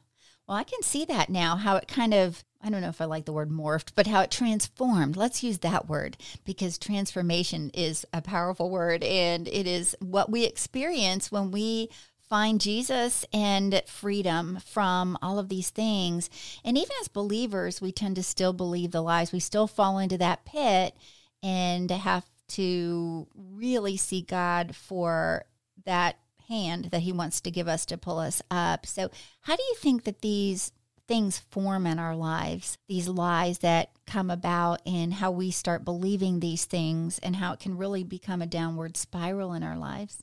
Well, 0.47 0.57
I 0.57 0.65
can 0.65 0.83
see 0.83 1.05
that 1.07 1.31
now, 1.31 1.57
how 1.57 1.77
it 1.77 1.89
kind 1.89 2.15
of, 2.15 2.45
I 2.63 2.71
don't 2.71 2.81
know 2.81 2.89
if 2.89 3.01
I 3.01 3.07
like 3.07 3.25
the 3.25 3.33
word 3.33 3.51
morphed, 3.51 3.93
but 3.95 4.07
how 4.07 4.21
it 4.21 4.31
transformed. 4.31 5.17
Let's 5.17 5.43
use 5.43 5.59
that 5.59 5.89
word 5.89 6.17
because 6.45 6.79
transformation 6.79 7.71
is 7.75 8.07
a 8.13 8.23
powerful 8.23 8.71
word 8.71 9.03
and 9.03 9.49
it 9.49 9.67
is 9.67 9.97
what 10.01 10.31
we 10.31 10.45
experience 10.45 11.33
when 11.33 11.51
we 11.51 11.89
find 12.29 12.61
Jesus 12.61 13.27
and 13.33 13.83
freedom 13.87 14.59
from 14.65 15.19
all 15.21 15.39
of 15.39 15.49
these 15.49 15.71
things. 15.71 16.31
And 16.65 16.79
even 16.79 16.93
as 17.01 17.09
believers, 17.09 17.83
we 17.83 17.93
tend 17.93 18.17
to 18.17 18.23
still 18.23 18.53
believe 18.53 18.93
the 18.93 19.03
lies. 19.03 19.33
We 19.33 19.41
still 19.41 19.67
fall 19.67 19.99
into 19.99 20.17
that 20.19 20.45
pit 20.45 20.97
and 21.43 21.91
have 21.91 22.25
to 22.51 23.27
really 23.35 23.97
see 23.97 24.23
God 24.23 24.77
for 24.77 25.45
that 25.85 26.17
hand 26.49 26.87
that 26.87 27.03
he 27.03 27.13
wants 27.13 27.41
to 27.41 27.51
give 27.51 27.69
us 27.69 27.85
to 27.87 27.99
pull 27.99 28.19
us 28.19 28.41
up. 28.51 28.87
So, 28.87 29.11
how 29.43 29.57
do 29.57 29.63
you 29.63 29.75
think 29.77 30.05
that 30.05 30.21
these 30.21 30.73
things 31.09 31.39
form 31.51 31.87
in 31.87 31.99
our 31.99 32.15
lives, 32.15 32.79
these 32.89 33.09
lies 33.09 33.59
that 33.59 33.91
come 34.07 34.31
about, 34.31 34.81
and 34.87 35.15
how 35.15 35.31
we 35.31 35.51
start 35.51 35.85
believing 35.85 36.41
these 36.41 36.65
things, 36.65 37.19
and 37.19 37.37
how 37.37 37.53
it 37.53 37.61
can 37.61 37.77
really 37.77 38.05
become 38.05 38.43
a 38.43 38.47
downward 38.47 38.97
spiral 38.97 39.53
in 39.53 39.63
our 39.63 39.77
lives? 39.77 40.23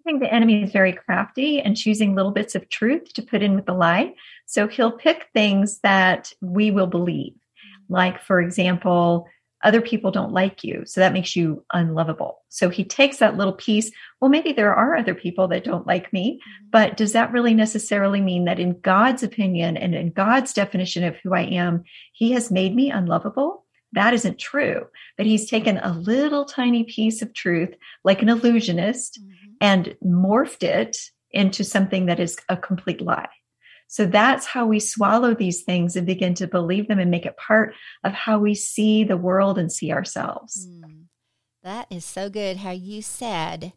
I 0.00 0.10
think 0.10 0.20
the 0.20 0.32
enemy 0.32 0.62
is 0.62 0.70
very 0.70 0.92
crafty 0.92 1.62
and 1.62 1.76
choosing 1.76 2.14
little 2.14 2.30
bits 2.30 2.54
of 2.54 2.68
truth 2.68 3.14
to 3.14 3.22
put 3.22 3.42
in 3.42 3.54
with 3.54 3.64
the 3.64 3.72
lie. 3.72 4.14
So 4.44 4.68
he'll 4.68 4.92
pick 4.92 5.28
things 5.32 5.80
that 5.80 6.32
we 6.42 6.70
will 6.70 6.86
believe. 6.86 7.32
Mm-hmm. 7.32 7.94
Like, 7.94 8.22
for 8.22 8.40
example, 8.40 9.26
other 9.64 9.80
people 9.80 10.10
don't 10.10 10.32
like 10.32 10.62
you. 10.62 10.82
So 10.86 11.00
that 11.00 11.12
makes 11.12 11.34
you 11.34 11.64
unlovable. 11.72 12.42
So 12.50 12.68
he 12.68 12.84
takes 12.84 13.16
that 13.16 13.36
little 13.36 13.52
piece. 13.52 13.90
Well, 14.20 14.30
maybe 14.30 14.52
there 14.52 14.74
are 14.74 14.94
other 14.94 15.14
people 15.14 15.48
that 15.48 15.64
don't 15.64 15.86
like 15.86 16.12
me, 16.12 16.34
mm-hmm. 16.34 16.66
but 16.70 16.96
does 16.96 17.12
that 17.12 17.32
really 17.32 17.54
necessarily 17.54 18.20
mean 18.20 18.44
that 18.44 18.60
in 18.60 18.78
God's 18.80 19.22
opinion 19.22 19.76
and 19.76 19.94
in 19.94 20.10
God's 20.10 20.52
definition 20.52 21.02
of 21.02 21.16
who 21.16 21.34
I 21.34 21.42
am, 21.42 21.82
he 22.12 22.32
has 22.32 22.50
made 22.50 22.74
me 22.76 22.90
unlovable? 22.90 23.64
That 23.92 24.12
isn't 24.14 24.38
true. 24.38 24.86
But 25.16 25.26
he's 25.26 25.48
taken 25.48 25.78
a 25.78 25.92
little 25.92 26.44
tiny 26.44 26.84
piece 26.84 27.22
of 27.22 27.32
truth, 27.32 27.74
like 28.04 28.22
an 28.22 28.28
illusionist, 28.28 29.20
mm-hmm. 29.20 29.54
and 29.60 29.96
morphed 30.04 30.62
it 30.62 30.98
into 31.30 31.64
something 31.64 32.06
that 32.06 32.20
is 32.20 32.36
a 32.48 32.56
complete 32.56 33.00
lie. 33.00 33.28
So 33.94 34.06
that's 34.06 34.44
how 34.44 34.66
we 34.66 34.80
swallow 34.80 35.34
these 35.34 35.62
things 35.62 35.94
and 35.94 36.04
begin 36.04 36.34
to 36.34 36.48
believe 36.48 36.88
them 36.88 36.98
and 36.98 37.12
make 37.12 37.26
it 37.26 37.36
part 37.36 37.76
of 38.02 38.12
how 38.12 38.40
we 38.40 38.52
see 38.52 39.04
the 39.04 39.16
world 39.16 39.56
and 39.56 39.70
see 39.70 39.92
ourselves. 39.92 40.66
Mm, 40.66 41.04
that 41.62 41.86
is 41.90 42.04
so 42.04 42.28
good 42.28 42.56
how 42.56 42.72
you 42.72 43.02
said 43.02 43.72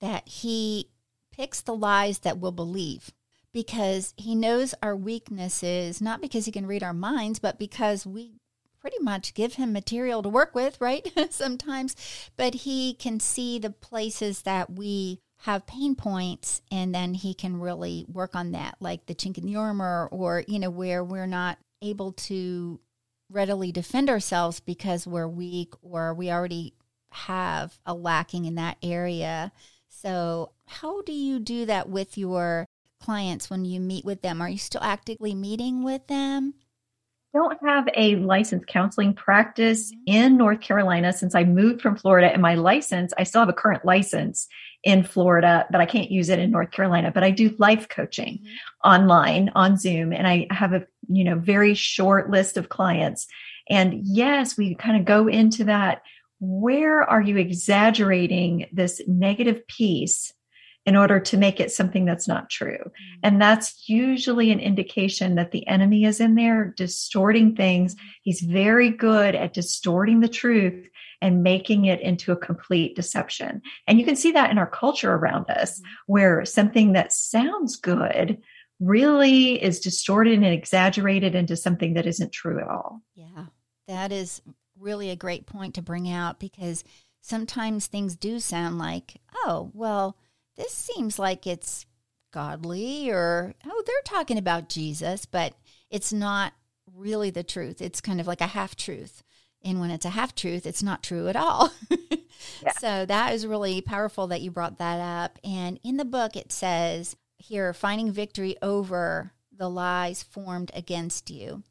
that 0.00 0.26
he 0.26 0.88
picks 1.30 1.60
the 1.60 1.76
lies 1.76 2.20
that 2.20 2.38
we'll 2.38 2.50
believe 2.50 3.10
because 3.52 4.14
he 4.16 4.34
knows 4.34 4.74
our 4.82 4.96
weaknesses, 4.96 6.00
not 6.00 6.22
because 6.22 6.46
he 6.46 6.52
can 6.52 6.64
read 6.64 6.82
our 6.82 6.94
minds, 6.94 7.38
but 7.38 7.58
because 7.58 8.06
we 8.06 8.40
pretty 8.80 8.98
much 9.02 9.34
give 9.34 9.56
him 9.56 9.70
material 9.70 10.22
to 10.22 10.30
work 10.30 10.54
with, 10.54 10.78
right? 10.80 11.06
Sometimes, 11.30 11.94
but 12.38 12.54
he 12.54 12.94
can 12.94 13.20
see 13.20 13.58
the 13.58 13.68
places 13.68 14.40
that 14.44 14.70
we 14.70 15.20
have 15.42 15.66
pain 15.66 15.94
points 15.94 16.62
and 16.70 16.94
then 16.94 17.14
he 17.14 17.32
can 17.32 17.60
really 17.60 18.04
work 18.12 18.34
on 18.34 18.52
that 18.52 18.74
like 18.80 19.06
the 19.06 19.14
chink 19.14 19.38
in 19.38 19.46
the 19.46 19.54
armor 19.54 20.08
or 20.10 20.42
you 20.48 20.58
know 20.58 20.70
where 20.70 21.04
we're 21.04 21.26
not 21.26 21.58
able 21.80 22.12
to 22.12 22.80
readily 23.30 23.70
defend 23.70 24.08
ourselves 24.08 24.60
because 24.60 25.06
we're 25.06 25.28
weak 25.28 25.74
or 25.82 26.14
we 26.14 26.30
already 26.30 26.74
have 27.10 27.78
a 27.86 27.94
lacking 27.94 28.44
in 28.44 28.54
that 28.56 28.76
area. 28.82 29.52
So 29.88 30.52
how 30.66 31.02
do 31.02 31.12
you 31.12 31.38
do 31.38 31.66
that 31.66 31.88
with 31.88 32.16
your 32.16 32.66
clients 33.00 33.50
when 33.50 33.64
you 33.64 33.80
meet 33.80 34.04
with 34.04 34.22
them? 34.22 34.40
Are 34.40 34.48
you 34.48 34.58
still 34.58 34.82
actively 34.82 35.34
meeting 35.34 35.82
with 35.82 36.06
them 36.06 36.54
don't 37.34 37.58
have 37.64 37.88
a 37.94 38.16
licensed 38.16 38.66
counseling 38.66 39.14
practice 39.14 39.92
mm-hmm. 39.92 40.14
in 40.14 40.36
North 40.36 40.60
Carolina 40.60 41.12
since 41.12 41.34
I 41.34 41.44
moved 41.44 41.80
from 41.80 41.96
Florida 41.96 42.28
and 42.32 42.42
my 42.42 42.54
license, 42.54 43.12
I 43.18 43.24
still 43.24 43.40
have 43.40 43.48
a 43.48 43.54
current 43.54 43.84
license 43.84 44.48
in 44.84 45.02
Florida, 45.02 45.66
but 45.70 45.80
I 45.80 45.86
can't 45.86 46.10
use 46.10 46.28
it 46.28 46.38
in 46.38 46.50
North 46.50 46.70
Carolina. 46.70 47.10
But 47.12 47.24
I 47.24 47.30
do 47.30 47.54
life 47.58 47.88
coaching 47.88 48.38
mm-hmm. 48.38 48.90
online 48.90 49.50
on 49.54 49.76
Zoom, 49.76 50.12
and 50.12 50.26
I 50.26 50.46
have 50.50 50.72
a 50.72 50.86
you 51.08 51.24
know 51.24 51.38
very 51.38 51.74
short 51.74 52.30
list 52.30 52.56
of 52.56 52.68
clients. 52.68 53.26
And 53.68 54.00
yes, 54.04 54.56
we 54.56 54.74
kind 54.74 54.96
of 54.96 55.04
go 55.04 55.28
into 55.28 55.64
that. 55.64 56.02
Where 56.40 57.02
are 57.02 57.20
you 57.20 57.36
exaggerating 57.36 58.66
this 58.72 59.02
negative 59.06 59.66
piece 59.66 60.32
in 60.88 60.96
order 60.96 61.20
to 61.20 61.36
make 61.36 61.60
it 61.60 61.70
something 61.70 62.06
that's 62.06 62.26
not 62.26 62.48
true? 62.48 62.78
Mm-hmm. 62.78 63.20
And 63.22 63.42
that's 63.42 63.88
usually 63.88 64.50
an 64.50 64.58
indication 64.58 65.34
that 65.34 65.52
the 65.52 65.66
enemy 65.68 66.04
is 66.04 66.18
in 66.18 66.34
there 66.34 66.72
distorting 66.76 67.54
things. 67.54 67.94
He's 68.22 68.40
very 68.40 68.88
good 68.90 69.34
at 69.34 69.52
distorting 69.52 70.20
the 70.20 70.28
truth 70.28 70.88
and 71.20 71.42
making 71.42 71.84
it 71.84 72.00
into 72.00 72.32
a 72.32 72.36
complete 72.36 72.96
deception. 72.96 73.60
And 73.86 73.98
you 73.98 74.06
can 74.06 74.16
see 74.16 74.32
that 74.32 74.50
in 74.50 74.56
our 74.56 74.70
culture 74.70 75.12
around 75.12 75.50
us, 75.50 75.78
mm-hmm. 75.78 75.90
where 76.06 76.44
something 76.46 76.94
that 76.94 77.12
sounds 77.12 77.76
good 77.76 78.38
really 78.80 79.62
is 79.62 79.80
distorted 79.80 80.34
and 80.34 80.46
exaggerated 80.46 81.34
into 81.34 81.54
something 81.54 81.94
that 81.94 82.06
isn't 82.06 82.32
true 82.32 82.60
at 82.60 82.68
all. 82.68 83.02
Yeah, 83.14 83.46
that 83.88 84.10
is 84.10 84.40
really 84.78 85.10
a 85.10 85.16
great 85.16 85.44
point 85.44 85.74
to 85.74 85.82
bring 85.82 86.08
out 86.08 86.40
because 86.40 86.82
sometimes 87.20 87.86
things 87.86 88.16
do 88.16 88.40
sound 88.40 88.78
like, 88.78 89.20
oh, 89.44 89.70
well, 89.74 90.16
this 90.58 90.72
seems 90.74 91.18
like 91.18 91.46
it's 91.46 91.86
godly 92.32 93.10
or, 93.10 93.54
oh, 93.64 93.82
they're 93.86 93.96
talking 94.04 94.36
about 94.36 94.68
Jesus, 94.68 95.24
but 95.24 95.54
it's 95.90 96.12
not 96.12 96.52
really 96.94 97.30
the 97.30 97.42
truth. 97.42 97.80
It's 97.80 98.00
kind 98.00 98.20
of 98.20 98.26
like 98.26 98.40
a 98.40 98.48
half 98.48 98.76
truth. 98.76 99.22
And 99.64 99.80
when 99.80 99.90
it's 99.90 100.04
a 100.04 100.10
half 100.10 100.34
truth, 100.34 100.66
it's 100.66 100.82
not 100.82 101.02
true 101.02 101.28
at 101.28 101.36
all. 101.36 101.72
yeah. 102.62 102.72
So 102.78 103.06
that 103.06 103.32
is 103.32 103.46
really 103.46 103.80
powerful 103.80 104.26
that 104.28 104.40
you 104.40 104.50
brought 104.50 104.78
that 104.78 105.00
up. 105.00 105.38
And 105.42 105.80
in 105.82 105.96
the 105.96 106.04
book, 106.04 106.36
it 106.36 106.52
says 106.52 107.16
here, 107.38 107.72
finding 107.72 108.12
victory 108.12 108.56
over 108.60 109.32
the 109.56 109.70
lies 109.70 110.22
formed 110.22 110.70
against 110.74 111.30
you. 111.30 111.62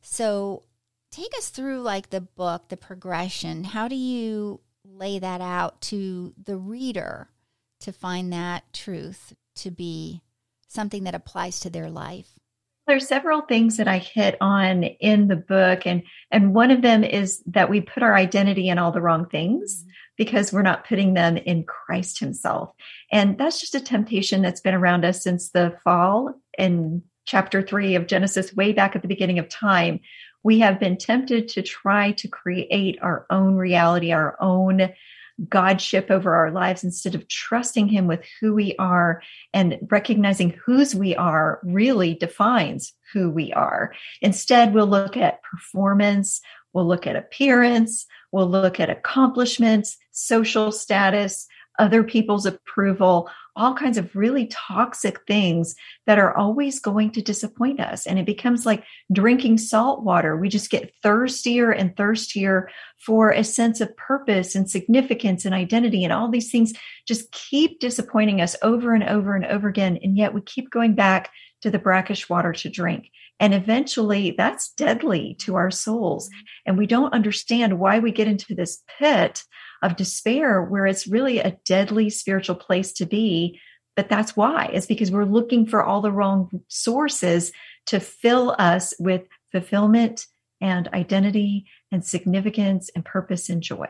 So 0.00 0.64
take 1.10 1.32
us 1.38 1.48
through 1.48 1.80
like 1.80 2.10
the 2.10 2.20
book, 2.20 2.68
the 2.68 2.76
progression. 2.76 3.64
How 3.64 3.88
do 3.88 3.96
you 3.96 4.60
lay 4.84 5.18
that 5.18 5.40
out 5.40 5.80
to 5.82 6.34
the 6.42 6.56
reader 6.56 7.28
to 7.80 7.92
find 7.92 8.32
that 8.32 8.72
truth 8.72 9.34
to 9.56 9.70
be 9.70 10.22
something 10.68 11.04
that 11.04 11.14
applies 11.14 11.60
to 11.60 11.70
their 11.70 11.90
life? 11.90 12.28
There's 12.86 13.08
several 13.08 13.40
things 13.40 13.78
that 13.78 13.88
I 13.88 13.98
hit 13.98 14.36
on 14.40 14.84
in 14.84 15.26
the 15.26 15.36
book, 15.36 15.86
and 15.86 16.04
and 16.30 16.54
one 16.54 16.70
of 16.70 16.82
them 16.82 17.02
is 17.02 17.42
that 17.46 17.68
we 17.68 17.80
put 17.80 18.04
our 18.04 18.14
identity 18.14 18.68
in 18.68 18.78
all 18.78 18.92
the 18.92 19.00
wrong 19.00 19.26
things 19.26 19.80
mm-hmm. 19.80 19.90
because 20.16 20.52
we're 20.52 20.62
not 20.62 20.86
putting 20.86 21.14
them 21.14 21.36
in 21.36 21.64
Christ 21.64 22.20
Himself, 22.20 22.70
and 23.10 23.36
that's 23.38 23.60
just 23.60 23.74
a 23.74 23.80
temptation 23.80 24.40
that's 24.40 24.60
been 24.60 24.74
around 24.74 25.04
us 25.04 25.22
since 25.24 25.50
the 25.50 25.76
fall 25.82 26.34
in 26.56 27.02
chapter 27.24 27.60
three 27.60 27.96
of 27.96 28.06
Genesis, 28.06 28.54
way 28.54 28.72
back 28.72 28.94
at 28.94 29.02
the 29.02 29.08
beginning 29.08 29.40
of 29.40 29.48
time. 29.48 29.98
We 30.44 30.60
have 30.60 30.78
been 30.78 30.96
tempted 30.96 31.48
to 31.48 31.62
try 31.62 32.12
to 32.12 32.28
create 32.28 33.00
our 33.02 33.26
own 33.30 33.56
reality, 33.56 34.12
our 34.12 34.40
own 34.40 34.90
godship 35.48 36.10
over 36.10 36.34
our 36.34 36.50
lives 36.50 36.82
instead 36.82 37.14
of 37.14 37.28
trusting 37.28 37.88
him 37.88 38.06
with 38.06 38.24
who 38.40 38.54
we 38.54 38.74
are 38.78 39.22
and 39.52 39.78
recognizing 39.90 40.50
whose 40.50 40.94
we 40.94 41.14
are 41.14 41.60
really 41.62 42.14
defines 42.14 42.94
who 43.12 43.30
we 43.30 43.52
are. 43.52 43.92
Instead, 44.22 44.72
we'll 44.72 44.86
look 44.86 45.16
at 45.16 45.42
performance, 45.42 46.40
we'll 46.72 46.86
look 46.86 47.06
at 47.06 47.16
appearance, 47.16 48.06
we'll 48.32 48.48
look 48.48 48.80
at 48.80 48.90
accomplishments, 48.90 49.96
social 50.10 50.72
status, 50.72 51.46
other 51.78 52.02
people's 52.02 52.46
approval, 52.46 53.28
all 53.54 53.74
kinds 53.74 53.96
of 53.96 54.14
really 54.14 54.46
toxic 54.48 55.18
things 55.26 55.74
that 56.06 56.18
are 56.18 56.36
always 56.36 56.78
going 56.78 57.10
to 57.12 57.22
disappoint 57.22 57.80
us. 57.80 58.06
And 58.06 58.18
it 58.18 58.26
becomes 58.26 58.66
like 58.66 58.84
drinking 59.12 59.58
salt 59.58 60.02
water. 60.02 60.36
We 60.36 60.48
just 60.48 60.70
get 60.70 60.92
thirstier 61.02 61.70
and 61.70 61.96
thirstier 61.96 62.68
for 63.04 63.30
a 63.30 63.42
sense 63.44 63.80
of 63.80 63.96
purpose 63.96 64.54
and 64.54 64.70
significance 64.70 65.44
and 65.44 65.54
identity. 65.54 66.04
And 66.04 66.12
all 66.12 66.30
these 66.30 66.50
things 66.50 66.72
just 67.06 67.32
keep 67.32 67.80
disappointing 67.80 68.40
us 68.40 68.56
over 68.62 68.94
and 68.94 69.04
over 69.04 69.34
and 69.34 69.46
over 69.46 69.68
again. 69.68 69.98
And 70.02 70.16
yet 70.16 70.34
we 70.34 70.42
keep 70.42 70.70
going 70.70 70.94
back 70.94 71.30
to 71.62 71.70
the 71.70 71.78
brackish 71.78 72.28
water 72.28 72.52
to 72.52 72.68
drink. 72.68 73.10
And 73.38 73.54
eventually 73.54 74.34
that's 74.36 74.70
deadly 74.72 75.36
to 75.40 75.56
our 75.56 75.70
souls. 75.70 76.28
Mm-hmm. 76.28 76.44
And 76.66 76.78
we 76.78 76.86
don't 76.86 77.12
understand 77.12 77.78
why 77.78 77.98
we 77.98 78.12
get 78.12 78.28
into 78.28 78.54
this 78.54 78.82
pit 78.98 79.44
of 79.82 79.96
despair 79.96 80.62
where 80.62 80.86
it's 80.86 81.06
really 81.06 81.38
a 81.38 81.58
deadly 81.64 82.10
spiritual 82.10 82.56
place 82.56 82.92
to 82.94 83.06
be. 83.06 83.60
But 83.94 84.08
that's 84.08 84.36
why 84.36 84.66
it's 84.72 84.86
because 84.86 85.10
we're 85.10 85.24
looking 85.24 85.66
for 85.66 85.82
all 85.82 86.02
the 86.02 86.12
wrong 86.12 86.50
sources 86.68 87.52
to 87.86 88.00
fill 88.00 88.54
us 88.58 88.94
with 88.98 89.22
fulfillment 89.52 90.26
and 90.60 90.88
identity 90.88 91.66
and 91.90 92.04
significance 92.04 92.90
and 92.94 93.04
purpose 93.04 93.48
and 93.48 93.62
joy. 93.62 93.86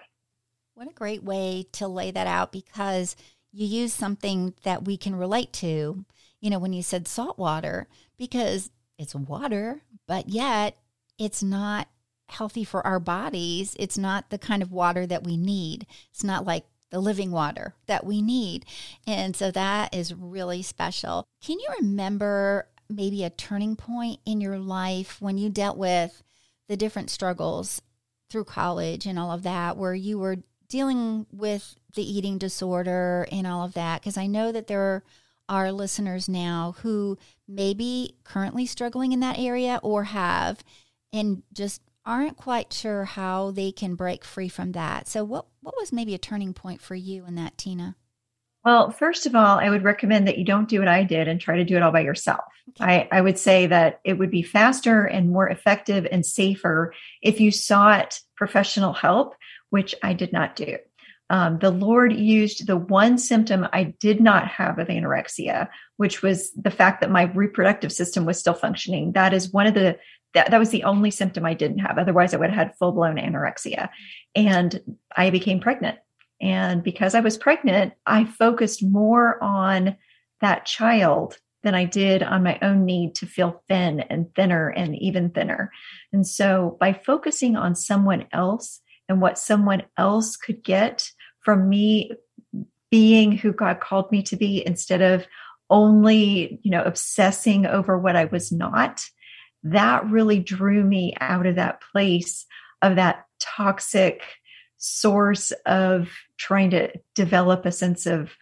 What 0.75 0.89
a 0.89 0.95
great 0.95 1.25
way 1.25 1.67
to 1.73 1.89
lay 1.89 2.11
that 2.11 2.27
out 2.27 2.53
because 2.53 3.17
you 3.53 3.67
use 3.67 3.95
something 3.95 4.55
that 4.63 4.85
we 4.85 4.97
can 4.97 5.17
relate 5.17 5.53
to. 5.55 6.05
You 6.41 6.51
know, 6.51 6.59
when 6.59 6.73
you 6.73 6.83
said 6.83 7.09
salt 7.09 7.39
water, 7.39 7.89
because 8.19 8.71
it's 8.99 9.15
water, 9.15 9.83
but 10.07 10.29
yet 10.29 10.77
it's 11.19 11.43
not 11.43 11.89
healthy 12.29 12.65
for 12.65 12.87
our 12.87 13.01
bodies. 13.01 13.77
It's 13.79 13.99
not 13.99 14.31
the 14.31 14.39
kind 14.39 14.63
of 14.63 14.73
water 14.73 15.07
that 15.07 15.25
we 15.25 15.37
need. 15.37 15.87
It's 16.11 16.25
not 16.25 16.45
like 16.45 16.65
the 16.91 17.01
living 17.01 17.31
water 17.31 17.75
that 17.87 18.07
we 18.07 18.23
need. 18.23 18.65
And 19.07 19.35
so 19.35 19.51
that 19.51 19.95
is 19.95 20.15
really 20.15 20.63
special. 20.63 21.27
Can 21.45 21.59
you 21.59 21.69
remember 21.81 22.69
maybe 22.89 23.25
a 23.25 23.31
turning 23.31 23.77
point 23.77 24.21
in 24.25 24.41
your 24.41 24.59
life 24.59 25.21
when 25.21 25.39
you 25.39 25.51
dealt 25.51 25.77
with 25.77 26.23
the 26.69 26.77
different 26.77 27.11
struggles 27.11 27.83
through 28.31 28.45
college 28.45 29.07
and 29.07 29.19
all 29.19 29.31
of 29.31 29.43
that, 29.43 29.77
where 29.77 29.95
you 29.95 30.19
were 30.19 30.39
dealing 30.69 31.27
with 31.33 31.77
the 31.95 32.03
eating 32.03 32.39
disorder 32.39 33.27
and 33.31 33.47
all 33.47 33.65
of 33.65 33.75
that? 33.75 34.01
Because 34.01 34.17
I 34.17 34.27
know 34.27 34.53
that 34.53 34.67
there 34.67 35.03
are 35.49 35.71
listeners 35.71 36.29
now 36.29 36.75
who 36.83 37.17
may 37.47 37.73
be 37.73 38.17
currently 38.25 38.67
struggling 38.67 39.13
in 39.13 39.21
that 39.21 39.39
area 39.39 39.79
or 39.83 40.05
have 40.05 40.65
and 41.13 41.43
just 41.53 41.81
aren't 42.07 42.37
quite 42.37 42.73
sure 42.73 43.05
how 43.05 43.51
they 43.51 43.73
can 43.73 43.97
break 43.97 44.25
free 44.25 44.49
from 44.49 44.73
that. 44.73 45.09
So, 45.09 45.25
what, 45.25 45.47
what 45.61 45.75
was 45.77 45.93
maybe 45.93 46.15
a 46.15 46.19
turning 46.19 46.55
point 46.55 46.81
for 46.81 46.95
you 46.95 47.27
in 47.27 47.35
that, 47.35 47.59
Tina? 47.59 47.97
Well, 48.65 48.91
first 48.91 49.27
of 49.27 49.35
all, 49.35 49.61
I 49.61 49.71
would 49.71 49.85
recommend 49.85 50.27
that 50.27 50.39
you 50.39 50.45
don't 50.45 50.69
do 50.69 50.81
what 50.81 50.89
I 50.89 51.05
did 51.05 51.29
and 51.29 51.41
try 51.41 51.57
to 51.57 51.65
do 51.65 51.77
it 51.77 51.83
all 51.83 51.93
by 51.93 52.01
yourself. 52.01 52.45
Okay. 52.71 53.09
I, 53.13 53.19
I 53.19 53.21
would 53.21 53.39
say 53.39 53.67
that 53.67 54.01
it 54.03 54.15
would 54.15 54.31
be 54.31 54.43
faster 54.43 55.05
and 55.05 55.31
more 55.31 55.49
effective 55.49 56.07
and 56.11 56.27
safer 56.27 56.93
if 57.23 57.41
you 57.41 57.53
sought 57.53 58.19
professional 58.37 58.93
help, 58.93 59.35
which 59.71 59.95
I 60.03 60.15
did 60.15 60.33
not 60.33 60.57
do. 60.57 60.79
Um, 61.29 61.59
the 61.59 61.71
Lord 61.71 62.13
used 62.13 62.67
the 62.67 62.77
one 62.77 63.19
symptom 63.19 63.67
I 63.73 63.95
did 63.99 64.21
not 64.21 64.47
have 64.49 64.79
of 64.79 64.89
anorexia, 64.89 65.69
which 65.97 66.23
was 66.23 66.53
the 66.53 66.71
fact 66.71 67.01
that 67.01 67.11
my 67.11 67.25
reproductive 67.25 67.93
system 67.93 68.25
was 68.25 68.39
still 68.39 68.55
functioning. 68.55 69.13
That 69.13 69.33
is 69.33 69.53
one 69.53 69.67
of 69.67 69.75
the 69.75 69.99
that, 70.37 70.51
that 70.51 70.59
was 70.59 70.69
the 70.69 70.85
only 70.85 71.11
symptom 71.11 71.47
I 71.47 71.55
didn't 71.55 71.79
have. 71.79 71.99
Otherwise, 71.99 72.35
I 72.35 72.37
would 72.37 72.51
have 72.51 72.69
had 72.69 72.77
full 72.77 72.93
blown 72.93 73.17
anorexia. 73.17 73.89
And 74.35 74.99
I 75.17 75.31
became 75.31 75.61
pregnant. 75.61 75.99
And 76.43 76.83
because 76.83 77.15
I 77.15 77.21
was 77.21 77.39
pregnant, 77.39 77.95
I 78.05 78.25
focused 78.27 78.85
more 78.85 79.43
on 79.43 79.97
that 80.43 80.67
child 80.67 81.39
than 81.63 81.75
I 81.75 81.87
did 81.87 82.23
on 82.23 82.43
my 82.43 82.59
own 82.61 82.85
need 82.85 83.15
to 83.17 83.27
feel 83.27 83.63
thin 83.67 84.01
and 84.01 84.33
thinner 84.35 84.69
and 84.69 84.95
even 84.97 85.31
thinner. 85.31 85.73
And 86.13 86.27
so 86.27 86.77
by 86.79 86.93
focusing 86.93 87.57
on 87.57 87.75
someone 87.75 88.27
else 88.31 88.81
and 89.09 89.23
what 89.23 89.39
someone 89.39 89.85
else 89.97 90.37
could 90.37 90.63
get 90.63 91.11
from 91.41 91.69
me 91.69 92.13
being 92.91 93.33
who 93.33 93.53
God 93.53 93.81
called 93.81 94.13
me 94.13 94.23
to 94.25 94.37
be 94.37 94.65
instead 94.65 95.01
of 95.01 95.27
only, 95.71 96.61
you 96.63 96.71
know, 96.71 96.83
obsessing 96.83 97.67
over 97.67 97.99
what 97.99 98.17
I 98.17 98.27
was 98.27 98.53
not, 98.53 99.03
that 99.63 100.07
really 100.07 100.39
drew 100.39 100.85
me 100.85 101.15
out 101.21 101.47
of 101.47 101.57
that 101.57 101.81
place 101.93 102.47
of 102.83 102.97
that 102.97 103.27
toxic 103.41 104.23
source 104.79 105.51
of 105.65 106.11
trying 106.37 106.71
to 106.71 106.93
develop 107.15 107.65
a 107.65 107.73
sense 107.73 108.07
of 108.07 108.33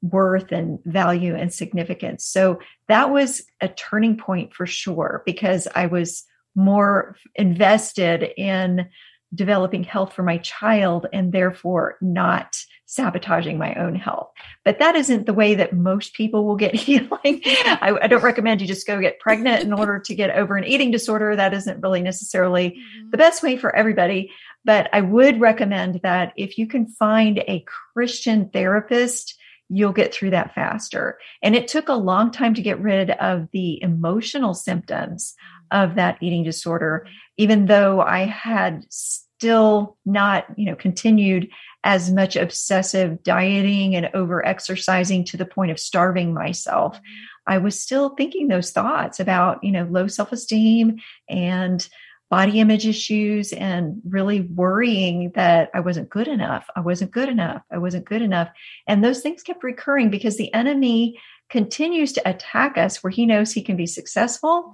worth 0.00 0.50
and 0.50 0.80
value 0.84 1.34
and 1.34 1.52
significance. 1.52 2.24
So 2.24 2.58
that 2.88 3.10
was 3.10 3.44
a 3.60 3.68
turning 3.68 4.16
point 4.16 4.52
for 4.52 4.66
sure 4.66 5.22
because 5.24 5.68
I 5.74 5.86
was 5.86 6.24
more 6.54 7.16
invested 7.34 8.32
in 8.36 8.88
developing 9.34 9.84
health 9.84 10.12
for 10.12 10.22
my 10.22 10.38
child 10.38 11.06
and 11.12 11.32
therefore 11.32 11.96
not 12.00 12.56
sabotaging 12.86 13.56
my 13.56 13.74
own 13.76 13.94
health. 13.94 14.30
But 14.64 14.78
that 14.78 14.94
isn't 14.96 15.24
the 15.24 15.32
way 15.32 15.54
that 15.54 15.72
most 15.72 16.12
people 16.12 16.44
will 16.44 16.56
get 16.56 16.74
healing. 16.86 17.40
I, 17.44 17.98
I, 18.02 18.06
don't 18.06 18.22
recommend 18.22 18.60
you 18.60 18.66
just 18.66 18.86
go 18.86 19.00
get 19.00 19.18
pregnant 19.18 19.62
in 19.62 19.72
order 19.72 19.98
to 19.98 20.14
get 20.14 20.36
over 20.36 20.56
an 20.56 20.64
eating 20.64 20.90
disorder. 20.90 21.34
That 21.34 21.54
isn't 21.54 21.80
really 21.80 22.02
necessarily 22.02 22.70
mm-hmm. 22.70 23.10
the 23.10 23.16
best 23.16 23.42
way 23.42 23.56
for 23.56 23.74
everybody. 23.74 24.30
But 24.64 24.90
I 24.92 25.00
would 25.00 25.40
recommend 25.40 26.00
that 26.02 26.34
if 26.36 26.58
you 26.58 26.66
can 26.66 26.86
find 26.86 27.38
a 27.38 27.64
Christian 27.94 28.50
therapist, 28.50 29.38
you'll 29.70 29.92
get 29.92 30.12
through 30.12 30.30
that 30.30 30.54
faster. 30.54 31.18
And 31.42 31.56
it 31.56 31.68
took 31.68 31.88
a 31.88 31.94
long 31.94 32.30
time 32.30 32.52
to 32.54 32.62
get 32.62 32.78
rid 32.78 33.10
of 33.10 33.48
the 33.52 33.82
emotional 33.82 34.52
symptoms 34.52 35.34
of 35.72 35.96
that 35.96 36.18
eating 36.20 36.44
disorder, 36.44 37.06
even 37.36 37.66
though 37.66 38.00
I 38.00 38.24
had 38.24 38.84
still 38.90 39.96
not, 40.06 40.46
you 40.56 40.66
know, 40.66 40.76
continued 40.76 41.48
as 41.84 42.12
much 42.12 42.36
obsessive 42.36 43.22
dieting 43.24 43.96
and 43.96 44.08
over 44.14 44.46
exercising 44.46 45.24
to 45.24 45.36
the 45.36 45.44
point 45.44 45.72
of 45.72 45.80
starving 45.80 46.32
myself. 46.32 47.00
I 47.46 47.58
was 47.58 47.80
still 47.80 48.10
thinking 48.10 48.46
those 48.46 48.70
thoughts 48.70 49.18
about, 49.18 49.64
you 49.64 49.72
know, 49.72 49.88
low 49.90 50.06
self 50.06 50.30
esteem 50.30 51.00
and 51.28 51.86
body 52.30 52.60
image 52.60 52.86
issues 52.86 53.52
and 53.52 54.00
really 54.08 54.40
worrying 54.40 55.32
that 55.34 55.70
I 55.74 55.80
wasn't 55.80 56.08
good 56.08 56.28
enough. 56.28 56.66
I 56.74 56.80
wasn't 56.80 57.10
good 57.10 57.28
enough. 57.28 57.62
I 57.70 57.76
wasn't 57.76 58.06
good 58.06 58.22
enough. 58.22 58.48
And 58.86 59.04
those 59.04 59.20
things 59.20 59.42
kept 59.42 59.62
recurring 59.62 60.08
because 60.08 60.38
the 60.38 60.52
enemy 60.54 61.20
continues 61.50 62.12
to 62.12 62.26
attack 62.26 62.78
us 62.78 63.02
where 63.02 63.10
he 63.10 63.26
knows 63.26 63.52
he 63.52 63.60
can 63.60 63.76
be 63.76 63.86
successful, 63.86 64.72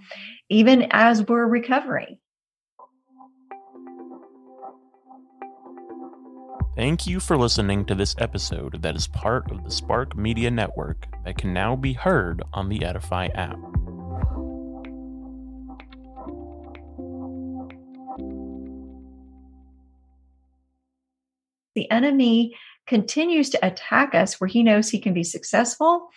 even 0.48 0.88
as 0.90 1.26
we're 1.26 1.46
recovering. 1.46 2.18
Thank 6.76 7.08
you 7.08 7.18
for 7.18 7.36
listening 7.36 7.84
to 7.86 7.94
this 7.96 8.14
episode 8.18 8.82
that 8.82 8.94
is 8.94 9.08
part 9.08 9.50
of 9.50 9.64
the 9.64 9.70
Spark 9.70 10.16
Media 10.16 10.48
Network 10.48 11.06
that 11.24 11.36
can 11.36 11.52
now 11.52 11.74
be 11.74 11.92
heard 11.92 12.40
on 12.52 12.68
the 12.68 12.78
Edifi 12.78 13.30
app. 13.34 13.58
The 21.74 21.90
enemy 21.90 22.56
continues 22.86 23.50
to 23.50 23.66
attack 23.66 24.14
us 24.14 24.40
where 24.40 24.48
he 24.48 24.62
knows 24.62 24.88
he 24.88 25.00
can 25.00 25.14
be 25.14 25.24
successful 25.24 26.08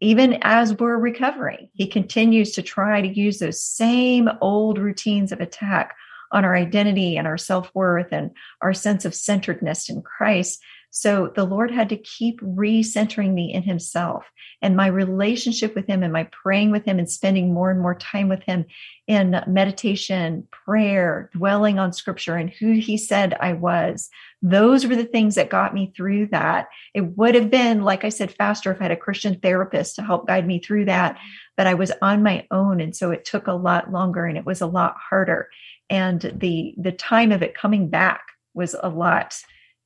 even 0.00 0.38
as 0.42 0.78
we're 0.78 0.96
recovering. 0.96 1.68
He 1.72 1.86
continues 1.86 2.52
to 2.52 2.62
try 2.62 3.00
to 3.00 3.08
use 3.08 3.38
those 3.38 3.62
same 3.62 4.28
old 4.40 4.78
routines 4.78 5.32
of 5.32 5.40
attack 5.40 5.94
on 6.30 6.44
our 6.44 6.54
identity 6.54 7.16
and 7.16 7.26
our 7.26 7.38
self 7.38 7.70
worth 7.74 8.12
and 8.12 8.30
our 8.60 8.74
sense 8.74 9.04
of 9.04 9.14
centeredness 9.14 9.88
in 9.88 10.02
Christ. 10.02 10.62
So 10.90 11.32
the 11.34 11.44
Lord 11.44 11.70
had 11.70 11.90
to 11.90 11.96
keep 11.96 12.40
recentering 12.40 13.34
me 13.34 13.52
in 13.52 13.62
Himself 13.62 14.24
and 14.62 14.76
my 14.76 14.86
relationship 14.86 15.74
with 15.74 15.86
Him 15.86 16.02
and 16.02 16.12
my 16.12 16.24
praying 16.24 16.70
with 16.70 16.84
Him 16.84 16.98
and 16.98 17.10
spending 17.10 17.52
more 17.52 17.70
and 17.70 17.80
more 17.80 17.94
time 17.94 18.28
with 18.28 18.42
Him 18.42 18.64
in 19.06 19.40
meditation, 19.46 20.48
prayer, 20.50 21.30
dwelling 21.34 21.78
on 21.78 21.92
Scripture 21.92 22.36
and 22.36 22.50
who 22.50 22.72
He 22.72 22.96
said 22.96 23.34
I 23.38 23.52
was. 23.52 24.08
Those 24.42 24.86
were 24.86 24.96
the 24.96 25.04
things 25.04 25.34
that 25.34 25.50
got 25.50 25.74
me 25.74 25.92
through 25.96 26.28
that. 26.28 26.68
It 26.94 27.16
would 27.16 27.34
have 27.34 27.50
been, 27.50 27.82
like 27.82 28.04
I 28.04 28.08
said, 28.08 28.32
faster 28.32 28.72
if 28.72 28.80
I 28.80 28.84
had 28.84 28.92
a 28.92 28.96
Christian 28.96 29.38
therapist 29.40 29.96
to 29.96 30.02
help 30.02 30.26
guide 30.26 30.46
me 30.46 30.60
through 30.60 30.86
that, 30.86 31.18
but 31.56 31.66
I 31.66 31.74
was 31.74 31.92
on 32.02 32.22
my 32.22 32.46
own. 32.50 32.80
And 32.80 32.96
so 32.96 33.10
it 33.10 33.24
took 33.24 33.46
a 33.46 33.52
lot 33.52 33.92
longer 33.92 34.24
and 34.24 34.38
it 34.38 34.46
was 34.46 34.60
a 34.60 34.66
lot 34.66 34.96
harder 34.96 35.48
and 35.90 36.20
the 36.36 36.74
the 36.76 36.92
time 36.92 37.32
of 37.32 37.42
it 37.42 37.54
coming 37.54 37.88
back 37.88 38.22
was 38.54 38.74
a 38.80 38.88
lot 38.88 39.36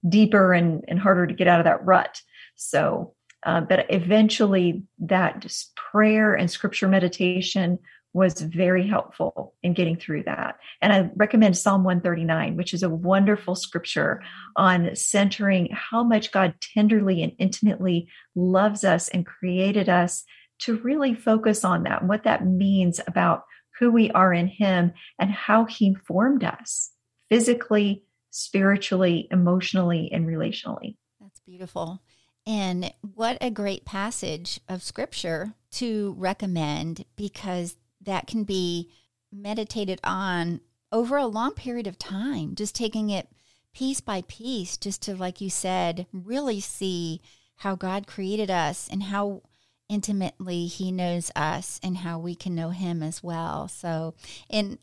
deeper 0.09 0.53
and, 0.53 0.85
and 0.89 0.99
harder 0.99 1.27
to 1.27 1.35
get 1.35 1.49
out 1.49 1.61
of 1.61 1.65
that 1.65 1.85
rut 1.85 2.21
so 2.57 3.15
uh, 3.45 3.61
but 3.61 3.87
eventually 3.89 4.83
that 4.99 5.53
prayer 5.75 6.35
and 6.35 6.51
scripture 6.51 6.89
meditation 6.89 7.79
was 8.15 8.41
very 8.41 8.87
helpful 8.87 9.55
in 9.63 9.73
getting 9.73 9.97
through 9.97 10.23
that. 10.25 10.59
And 10.83 10.93
I 10.93 11.11
recommend 11.17 11.57
Psalm 11.57 11.83
139, 11.83 12.57
which 12.57 12.75
is 12.75 12.83
a 12.83 12.91
wonderful 12.91 13.55
scripture 13.55 14.23
on 14.55 14.95
centering 14.95 15.69
how 15.73 16.05
much 16.05 16.31
God 16.31 16.55
tenderly 16.75 17.23
and 17.23 17.33
intimately 17.39 18.09
loves 18.35 18.85
us 18.85 19.09
and 19.09 19.25
created 19.25 19.89
us 19.89 20.25
to 20.61 20.77
really 20.79 21.15
focus 21.15 21.65
on 21.65 21.85
that 21.85 22.01
and 22.01 22.09
what 22.09 22.25
that 22.25 22.47
means 22.47 23.01
about 23.07 23.45
who 23.79 23.91
we 23.91 24.11
are 24.11 24.33
in 24.33 24.47
Him 24.47 24.93
and 25.19 25.31
how 25.31 25.65
He 25.65 25.95
formed 26.07 26.45
us 26.45 26.91
physically, 27.31 28.05
spiritually, 28.33 29.29
emotionally, 29.31 30.11
and 30.11 30.27
relationally. 30.27 30.97
That's 31.21 31.41
beautiful. 31.41 32.03
And 32.47 32.93
what 33.15 33.39
a 33.41 33.51
great 33.51 33.85
passage 33.85 34.59
of 34.69 34.83
scripture 34.83 35.55
to 35.73 36.17
recommend 36.19 37.05
because 37.15 37.77
that 38.01 38.27
can 38.27 38.43
be 38.43 38.91
meditated 39.31 40.01
on 40.03 40.61
over 40.91 41.17
a 41.17 41.27
long 41.27 41.53
period 41.53 41.87
of 41.87 41.99
time, 41.99 42.55
just 42.55 42.75
taking 42.75 43.11
it 43.11 43.29
piece 43.75 44.01
by 44.01 44.23
piece, 44.23 44.77
just 44.77 45.03
to, 45.03 45.15
like 45.15 45.41
you 45.41 45.49
said, 45.49 46.07
really 46.13 46.59
see 46.59 47.21
how 47.57 47.77
God 47.77 48.07
created 48.07 48.51
us 48.51 48.89
and 48.91 49.05
how 49.05 49.43
intimately 49.89 50.67
he 50.67 50.91
knows 50.91 51.31
us 51.37 51.79
and 51.83 51.99
how 51.99 52.19
we 52.19 52.35
can 52.35 52.55
know 52.55 52.71
him 52.71 53.03
as 53.03 53.23
well. 53.23 53.69
So, 53.69 54.15
and 54.51 54.79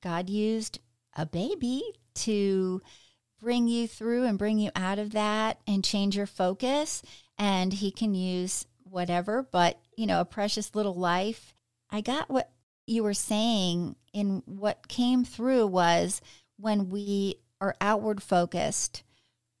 God 0.00 0.30
used 0.30 0.78
a 1.16 1.26
baby 1.26 1.82
to 2.16 2.82
bring 3.40 3.68
you 3.68 3.86
through 3.86 4.24
and 4.24 4.38
bring 4.38 4.58
you 4.58 4.70
out 4.74 4.98
of 4.98 5.12
that 5.12 5.60
and 5.66 5.84
change 5.84 6.16
your 6.16 6.26
focus. 6.26 7.02
And 7.38 7.72
he 7.72 7.90
can 7.90 8.14
use 8.14 8.66
whatever, 8.84 9.46
but 9.50 9.78
you 9.96 10.06
know, 10.06 10.20
a 10.20 10.24
precious 10.24 10.74
little 10.74 10.94
life. 10.94 11.54
I 11.90 12.00
got 12.00 12.30
what 12.30 12.50
you 12.86 13.02
were 13.02 13.14
saying, 13.14 13.96
and 14.14 14.42
what 14.46 14.88
came 14.88 15.24
through 15.24 15.66
was 15.66 16.20
when 16.56 16.88
we 16.88 17.36
are 17.60 17.74
outward 17.80 18.22
focused 18.22 19.02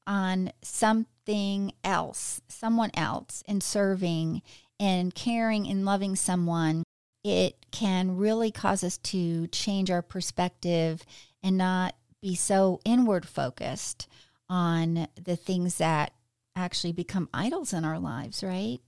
on 0.06 0.52
something 0.62 1.72
else, 1.82 2.40
someone 2.48 2.90
else, 2.94 3.42
and 3.48 3.62
serving 3.62 4.42
and 4.78 5.14
caring 5.14 5.66
and 5.66 5.84
loving 5.84 6.14
someone, 6.14 6.82
it 7.24 7.66
can 7.72 8.16
really 8.16 8.50
cause 8.50 8.84
us 8.84 8.98
to 8.98 9.46
change 9.48 9.90
our 9.90 10.02
perspective 10.02 11.04
and 11.42 11.56
not 11.56 11.94
be 12.26 12.34
so 12.34 12.80
inward 12.84 13.24
focused 13.24 14.08
on 14.50 15.06
the 15.14 15.36
things 15.36 15.78
that 15.78 16.12
actually 16.56 16.92
become 16.92 17.28
idols 17.32 17.72
in 17.72 17.84
our 17.84 18.00
lives, 18.00 18.42
right? 18.42 18.80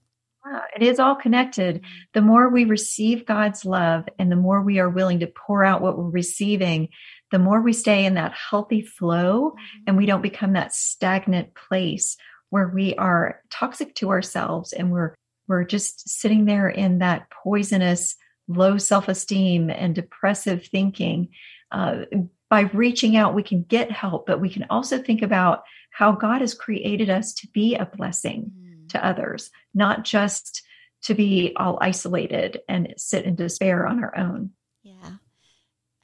Yeah, 0.45 0.61
it 0.75 0.83
is 0.83 0.99
all 0.99 1.15
connected. 1.15 1.83
The 2.15 2.21
more 2.21 2.49
we 2.49 2.65
receive 2.65 3.27
God's 3.27 3.65
love 3.65 4.09
and 4.19 4.33
the 4.33 4.35
more 4.35 4.61
we 4.61 4.81
are 4.81 4.89
willing 4.89 5.21
to 5.21 5.29
pour 5.29 5.65
out 5.65 5.81
what 5.81 5.97
we're 5.97 6.11
receiving, 6.11 6.89
the 7.31 7.39
more 7.39 7.63
we 7.63 7.73
stay 7.73 8.05
in 8.07 8.15
that 8.15 8.33
healthy 8.33 8.83
flow 8.83 9.51
mm-hmm. 9.53 9.85
and 9.87 9.97
we 9.97 10.07
don't 10.07 10.21
become 10.21 10.55
that 10.55 10.75
stagnant 10.75 11.55
place 11.55 12.17
where 12.51 12.67
we 12.67 12.97
are 12.97 13.41
toxic 13.51 13.95
to 13.97 14.11
ourselves 14.11 14.73
and 14.73 14.91
we're 14.91 15.15
we're 15.47 15.65
just 15.65 16.09
sitting 16.09 16.45
there 16.45 16.69
in 16.69 16.99
that 16.99 17.31
poisonous 17.31 18.17
low 18.49 18.79
self-esteem 18.79 19.71
and 19.71 19.95
depressive 19.95 20.67
thinking 20.67 21.29
uh, 21.71 22.05
by 22.51 22.63
reaching 22.63 23.17
out, 23.17 23.35
we 23.35 23.43
can 23.43 23.63
get 23.63 23.91
help, 23.91 24.27
but 24.27 24.41
we 24.41 24.49
can 24.49 24.67
also 24.71 24.99
think 24.99 25.23
about 25.23 25.65
how 25.91 26.13
God 26.13 26.41
has 26.41 26.55
created 26.55 27.11
us 27.11 27.35
to 27.35 27.49
be 27.49 27.75
a 27.75 27.87
blessing 27.87 28.53
mm. 28.57 28.89
to 28.91 29.05
others, 29.05 29.51
not 29.75 30.05
just 30.05 30.63
to 31.03 31.15
be 31.15 31.53
all 31.57 31.79
isolated 31.81 32.61
and 32.69 32.95
sit 32.97 33.25
in 33.25 33.35
despair 33.35 33.87
on 33.87 34.03
our 34.03 34.17
own. 34.17 34.51
Yeah. 34.83 35.13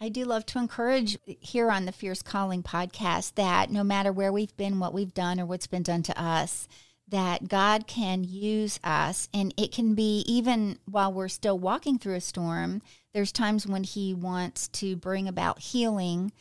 I 0.00 0.09
do 0.09 0.24
love 0.24 0.44
to 0.46 0.59
encourage 0.59 1.18
here 1.24 1.70
on 1.70 1.87
the 1.87 1.92
Fierce 1.92 2.22
Calling 2.22 2.62
podcast 2.62 3.35
that 3.35 3.70
no 3.70 3.83
matter 3.83 4.12
where 4.12 4.33
we've 4.33 4.57
been, 4.57 4.78
what 4.78 4.92
we've 4.92 5.14
done, 5.14 5.40
or 5.40 5.46
what's 5.46 5.66
been 5.66 5.83
done 5.83 6.02
to 6.02 6.22
us, 6.22 6.68
that 7.09 7.48
God 7.48 7.87
can 7.87 8.24
use 8.24 8.78
us. 8.85 9.28
And 9.33 9.54
it 9.57 9.72
can 9.72 9.94
be 9.94 10.24
even 10.26 10.78
while 10.85 11.12
we're 11.12 11.28
still 11.28 11.59
walking 11.59 11.98
through 11.98 12.16
a 12.16 12.20
storm, 12.20 12.83
there's 13.14 13.33
times 13.33 13.66
when 13.66 13.85
He 13.85 14.12
wants 14.12 14.68
to 14.68 14.96
bring 14.96 15.29
about 15.29 15.61
healing, 15.61 16.33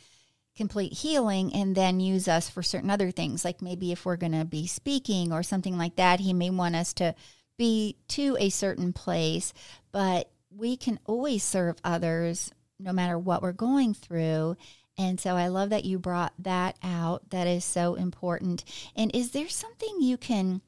complete 0.56 0.92
healing, 0.92 1.54
and 1.54 1.74
then 1.74 2.00
use 2.00 2.28
us 2.28 2.50
for 2.50 2.62
certain 2.62 2.90
other 2.90 3.10
things. 3.10 3.44
Like 3.44 3.62
maybe 3.62 3.92
if 3.92 4.04
we're 4.04 4.16
going 4.16 4.38
to 4.38 4.44
be 4.44 4.66
speaking 4.66 5.32
or 5.32 5.42
something 5.42 5.78
like 5.78 5.96
that, 5.96 6.20
He 6.20 6.32
may 6.32 6.50
want 6.50 6.76
us 6.76 6.92
to 6.94 7.14
be 7.56 7.96
to 8.08 8.36
a 8.40 8.50
certain 8.50 8.92
place, 8.92 9.54
but 9.92 10.30
we 10.50 10.76
can 10.76 10.98
always 11.06 11.42
serve 11.42 11.76
others 11.84 12.52
no 12.78 12.92
matter 12.92 13.18
what 13.18 13.42
we're 13.42 13.52
going 13.52 13.94
through. 13.94 14.56
And 14.98 15.18
so 15.18 15.36
I 15.36 15.48
love 15.48 15.70
that 15.70 15.84
you 15.84 15.98
brought 15.98 16.32
that 16.38 16.76
out. 16.82 17.30
That 17.30 17.46
is 17.46 17.64
so 17.64 17.94
important. 17.94 18.64
And 18.96 19.14
is 19.14 19.30
there 19.30 19.48
something 19.48 20.00
you 20.00 20.16
can 20.16 20.60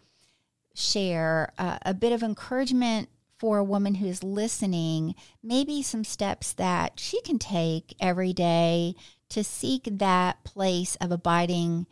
share, 0.74 1.52
uh, 1.58 1.78
a 1.82 1.94
bit 1.94 2.12
of 2.12 2.22
encouragement 2.22 3.08
for 3.38 3.58
a 3.58 3.64
woman 3.64 3.96
who's 3.96 4.22
listening, 4.22 5.14
maybe 5.42 5.82
some 5.82 6.04
steps 6.04 6.52
that 6.54 6.98
she 6.98 7.20
can 7.22 7.38
take 7.38 7.94
every 8.00 8.32
day 8.32 8.94
to 9.28 9.44
seek 9.44 9.88
that 9.90 10.44
place 10.44 10.96
of 10.96 11.10
abiding 11.10 11.86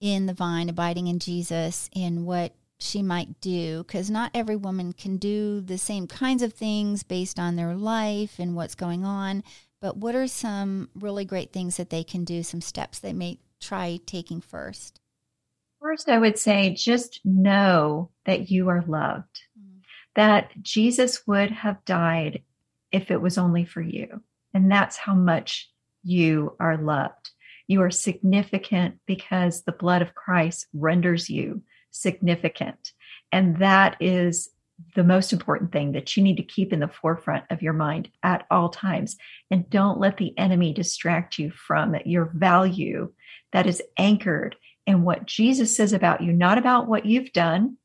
in 0.00 0.26
the 0.26 0.34
vine, 0.34 0.68
abiding 0.68 1.06
in 1.06 1.18
Jesus, 1.18 1.90
in 1.92 2.24
what 2.24 2.54
she 2.78 3.02
might 3.02 3.40
do 3.40 3.82
because 3.84 4.10
not 4.10 4.30
every 4.34 4.56
woman 4.56 4.92
can 4.92 5.16
do 5.16 5.60
the 5.60 5.78
same 5.78 6.06
kinds 6.06 6.42
of 6.42 6.52
things 6.52 7.02
based 7.02 7.38
on 7.38 7.56
their 7.56 7.74
life 7.74 8.38
and 8.38 8.54
what's 8.54 8.74
going 8.74 9.04
on. 9.04 9.42
But 9.80 9.96
what 9.96 10.14
are 10.14 10.26
some 10.26 10.90
really 10.94 11.24
great 11.24 11.52
things 11.52 11.76
that 11.76 11.90
they 11.90 12.04
can 12.04 12.24
do, 12.24 12.42
some 12.42 12.60
steps 12.60 12.98
they 12.98 13.12
may 13.12 13.38
try 13.60 14.00
taking 14.06 14.40
first? 14.40 15.00
First, 15.80 16.08
I 16.08 16.18
would 16.18 16.38
say 16.38 16.74
just 16.74 17.20
know 17.24 18.10
that 18.24 18.50
you 18.50 18.68
are 18.68 18.84
loved. 18.86 19.42
That 20.16 20.50
Jesus 20.62 21.26
would 21.26 21.50
have 21.50 21.84
died 21.84 22.42
if 22.90 23.10
it 23.10 23.20
was 23.20 23.38
only 23.38 23.64
for 23.64 23.80
you. 23.80 24.22
And 24.52 24.70
that's 24.70 24.96
how 24.96 25.14
much 25.14 25.70
you 26.02 26.56
are 26.58 26.76
loved. 26.76 27.30
You 27.68 27.82
are 27.82 27.90
significant 27.90 28.96
because 29.06 29.62
the 29.62 29.72
blood 29.72 30.02
of 30.02 30.14
Christ 30.14 30.66
renders 30.72 31.28
you 31.28 31.62
significant. 31.90 32.92
And 33.30 33.58
that 33.58 33.96
is 34.00 34.50
the 34.94 35.04
most 35.04 35.32
important 35.32 35.72
thing 35.72 35.92
that 35.92 36.16
you 36.16 36.22
need 36.22 36.36
to 36.36 36.42
keep 36.42 36.72
in 36.72 36.80
the 36.80 36.88
forefront 36.88 37.44
of 37.50 37.62
your 37.62 37.72
mind 37.72 38.08
at 38.22 38.46
all 38.50 38.68
times. 38.68 39.16
And 39.50 39.68
don't 39.68 39.98
let 39.98 40.16
the 40.16 40.36
enemy 40.38 40.72
distract 40.72 41.38
you 41.38 41.50
from 41.50 41.96
your 42.04 42.30
value 42.34 43.12
that 43.52 43.66
is 43.66 43.82
anchored 43.98 44.56
in 44.86 45.02
what 45.02 45.26
Jesus 45.26 45.76
says 45.76 45.92
about 45.92 46.22
you, 46.22 46.32
not 46.32 46.58
about 46.58 46.88
what 46.88 47.06
you've 47.06 47.32
done, 47.32 47.76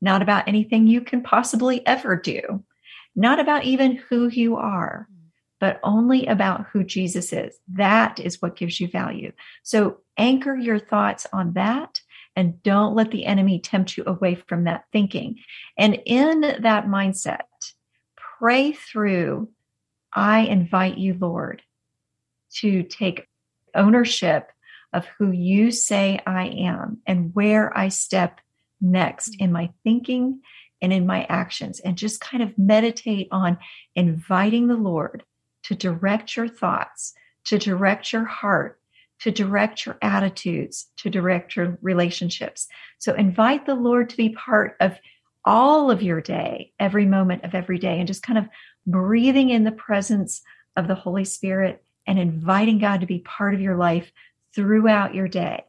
not 0.00 0.22
about 0.22 0.48
anything 0.48 0.86
you 0.86 1.00
can 1.00 1.22
possibly 1.22 1.86
ever 1.86 2.16
do, 2.16 2.64
not 3.16 3.40
about 3.40 3.64
even 3.64 3.96
who 3.96 4.28
you 4.28 4.56
are, 4.56 5.08
but 5.60 5.80
only 5.82 6.26
about 6.26 6.66
who 6.72 6.84
Jesus 6.84 7.32
is. 7.32 7.58
That 7.68 8.20
is 8.20 8.40
what 8.40 8.56
gives 8.56 8.80
you 8.80 8.88
value. 8.88 9.32
So 9.62 9.98
anchor 10.16 10.56
your 10.56 10.78
thoughts 10.78 11.26
on 11.32 11.54
that 11.54 12.00
and 12.36 12.62
don't 12.62 12.94
let 12.94 13.10
the 13.10 13.26
enemy 13.26 13.58
tempt 13.58 13.96
you 13.96 14.04
away 14.06 14.36
from 14.36 14.64
that 14.64 14.84
thinking. 14.92 15.40
And 15.76 16.00
in 16.06 16.40
that 16.40 16.86
mindset, 16.86 17.40
pray 18.38 18.72
through 18.72 19.48
I 20.12 20.40
invite 20.40 20.98
you, 20.98 21.16
Lord, 21.18 21.62
to 22.56 22.82
take 22.82 23.26
ownership 23.74 24.50
of 24.92 25.06
who 25.18 25.30
you 25.30 25.70
say 25.70 26.20
I 26.26 26.46
am 26.46 26.98
and 27.06 27.34
where 27.34 27.76
I 27.76 27.88
step 27.88 28.40
next 28.80 29.36
in 29.38 29.52
my 29.52 29.70
thinking 29.84 30.40
and 30.80 30.92
in 30.92 31.06
my 31.06 31.24
actions, 31.28 31.80
and 31.80 31.96
just 31.96 32.20
kind 32.20 32.42
of 32.42 32.56
meditate 32.56 33.28
on 33.32 33.58
inviting 33.96 34.68
the 34.68 34.76
Lord 34.76 35.24
to 35.64 35.74
direct 35.74 36.36
your 36.36 36.48
thoughts, 36.48 37.14
to 37.46 37.58
direct 37.58 38.12
your 38.12 38.24
heart, 38.24 38.78
to 39.20 39.32
direct 39.32 39.84
your 39.84 39.98
attitudes, 40.00 40.86
to 40.98 41.10
direct 41.10 41.56
your 41.56 41.76
relationships. 41.82 42.68
So 42.98 43.12
invite 43.14 43.66
the 43.66 43.74
Lord 43.74 44.10
to 44.10 44.16
be 44.16 44.28
part 44.30 44.76
of 44.78 44.96
all 45.44 45.90
of 45.90 46.02
your 46.02 46.20
day, 46.20 46.72
every 46.78 47.06
moment 47.06 47.42
of 47.44 47.54
every 47.54 47.78
day, 47.78 47.98
and 47.98 48.06
just 48.06 48.22
kind 48.22 48.38
of 48.38 48.48
breathing 48.86 49.50
in 49.50 49.64
the 49.64 49.72
presence 49.72 50.42
of 50.76 50.86
the 50.86 50.94
Holy 50.94 51.24
Spirit 51.24 51.82
and 52.06 52.18
inviting 52.18 52.78
God 52.78 53.00
to 53.00 53.06
be 53.06 53.18
part 53.18 53.54
of 53.54 53.60
your 53.60 53.76
life 53.76 54.12
throughout 54.54 55.14
your 55.14 55.28
day. 55.28 55.64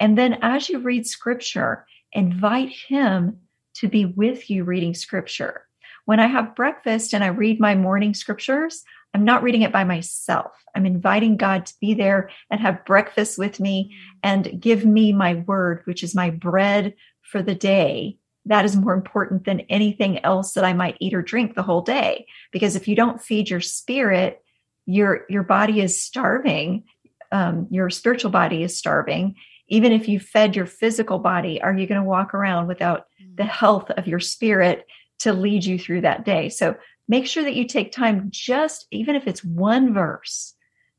And 0.00 0.18
then 0.18 0.38
as 0.42 0.68
you 0.68 0.80
read 0.80 1.06
scripture, 1.06 1.86
invite 2.12 2.70
Him 2.70 3.38
to 3.74 3.88
be 3.88 4.04
with 4.04 4.50
you 4.50 4.64
reading 4.64 4.94
scripture. 4.94 5.64
When 6.04 6.20
I 6.20 6.26
have 6.26 6.56
breakfast 6.56 7.12
and 7.12 7.22
I 7.22 7.28
read 7.28 7.60
my 7.60 7.74
morning 7.74 8.14
scriptures, 8.14 8.82
I'm 9.14 9.24
not 9.24 9.42
reading 9.42 9.62
it 9.62 9.72
by 9.72 9.84
myself. 9.84 10.52
I'm 10.74 10.86
inviting 10.86 11.36
God 11.36 11.66
to 11.66 11.74
be 11.80 11.94
there 11.94 12.30
and 12.50 12.60
have 12.60 12.84
breakfast 12.84 13.38
with 13.38 13.60
me 13.60 13.94
and 14.22 14.60
give 14.60 14.84
me 14.84 15.12
my 15.12 15.34
word, 15.34 15.82
which 15.84 16.02
is 16.02 16.14
my 16.14 16.30
bread 16.30 16.94
for 17.22 17.42
the 17.42 17.54
day. 17.54 18.18
That 18.46 18.64
is 18.64 18.76
more 18.76 18.94
important 18.94 19.44
than 19.44 19.60
anything 19.60 20.24
else 20.24 20.54
that 20.54 20.64
I 20.64 20.72
might 20.72 20.96
eat 21.00 21.14
or 21.14 21.22
drink 21.22 21.54
the 21.54 21.62
whole 21.62 21.82
day. 21.82 22.26
Because 22.52 22.76
if 22.76 22.88
you 22.88 22.96
don't 22.96 23.22
feed 23.22 23.50
your 23.50 23.60
spirit, 23.60 24.42
your 24.86 25.26
your 25.28 25.42
body 25.42 25.80
is 25.82 26.00
starving. 26.00 26.84
Um, 27.30 27.66
your 27.70 27.90
spiritual 27.90 28.30
body 28.30 28.62
is 28.62 28.78
starving. 28.78 29.34
Even 29.68 29.92
if 29.92 30.08
you 30.08 30.18
fed 30.18 30.56
your 30.56 30.66
physical 30.66 31.18
body, 31.18 31.60
are 31.60 31.76
you 31.76 31.86
going 31.86 32.00
to 32.00 32.06
walk 32.06 32.34
around 32.34 32.66
without 32.66 33.06
the 33.36 33.44
mm. 33.44 33.48
health 33.48 33.90
of 33.90 34.06
your 34.06 34.20
spirit 34.20 34.86
to 35.20 35.32
lead 35.32 35.64
you 35.64 35.78
through 35.78 36.02
that 36.02 36.24
day? 36.24 36.48
So 36.48 36.76
make 37.08 37.26
sure 37.26 37.42
that 37.42 37.54
you 37.54 37.66
take 37.66 37.90
time 37.90 38.28
just 38.30 38.86
even 38.90 39.16
if 39.16 39.26
it's 39.26 39.42
one 39.42 39.94
verse 39.94 40.54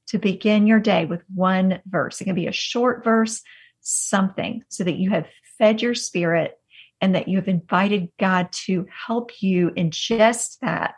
to 0.08 0.18
begin 0.18 0.66
your 0.66 0.80
day 0.80 1.06
with 1.06 1.22
one 1.34 1.80
verse 1.88 2.20
it 2.20 2.26
can 2.26 2.36
be 2.36 2.48
a 2.48 2.52
short 2.52 3.04
verse 3.04 3.42
something 3.82 4.64
so 4.68 4.84
that 4.84 4.98
you 4.98 5.12
have 5.12 5.28
fed 5.58 5.82
your 5.82 5.96
spirit 5.96 6.58
and 7.00 7.16
that 7.16 7.28
you 7.28 7.38
have 7.38 7.48
invited 7.48 8.10
god 8.20 8.52
to 8.52 8.86
help 9.08 9.42
you 9.42 9.70
ingest 9.72 10.58
that 10.60 10.96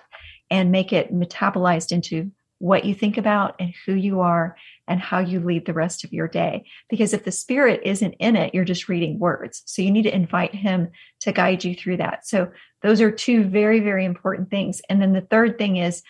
and 0.49 0.71
make 0.71 0.91
it 0.91 1.13
metabolized 1.13 1.91
into 1.91 2.31
what 2.61 2.85
you 2.85 2.93
think 2.93 3.17
about 3.17 3.55
and 3.59 3.73
who 3.85 3.93
you 3.93 4.21
are 4.21 4.55
and 4.87 4.99
how 5.01 5.17
you 5.17 5.39
lead 5.39 5.65
the 5.65 5.73
rest 5.73 6.03
of 6.03 6.13
your 6.13 6.27
day. 6.27 6.63
Because 6.89 7.11
if 7.11 7.23
the 7.23 7.31
spirit 7.31 7.81
isn't 7.83 8.13
in 8.19 8.35
it, 8.35 8.53
you're 8.53 8.63
just 8.63 8.87
reading 8.87 9.17
words. 9.17 9.63
So 9.65 9.81
you 9.81 9.89
need 9.89 10.03
to 10.03 10.15
invite 10.15 10.53
him 10.53 10.89
to 11.21 11.31
guide 11.31 11.63
you 11.63 11.73
through 11.73 11.97
that. 11.97 12.27
So 12.27 12.51
those 12.83 13.01
are 13.01 13.11
two 13.11 13.43
very, 13.45 13.79
very 13.79 14.05
important 14.05 14.51
things. 14.51 14.79
And 14.89 15.01
then 15.01 15.13
the 15.13 15.21
third 15.21 15.57
thing 15.57 15.77
is 15.77 16.03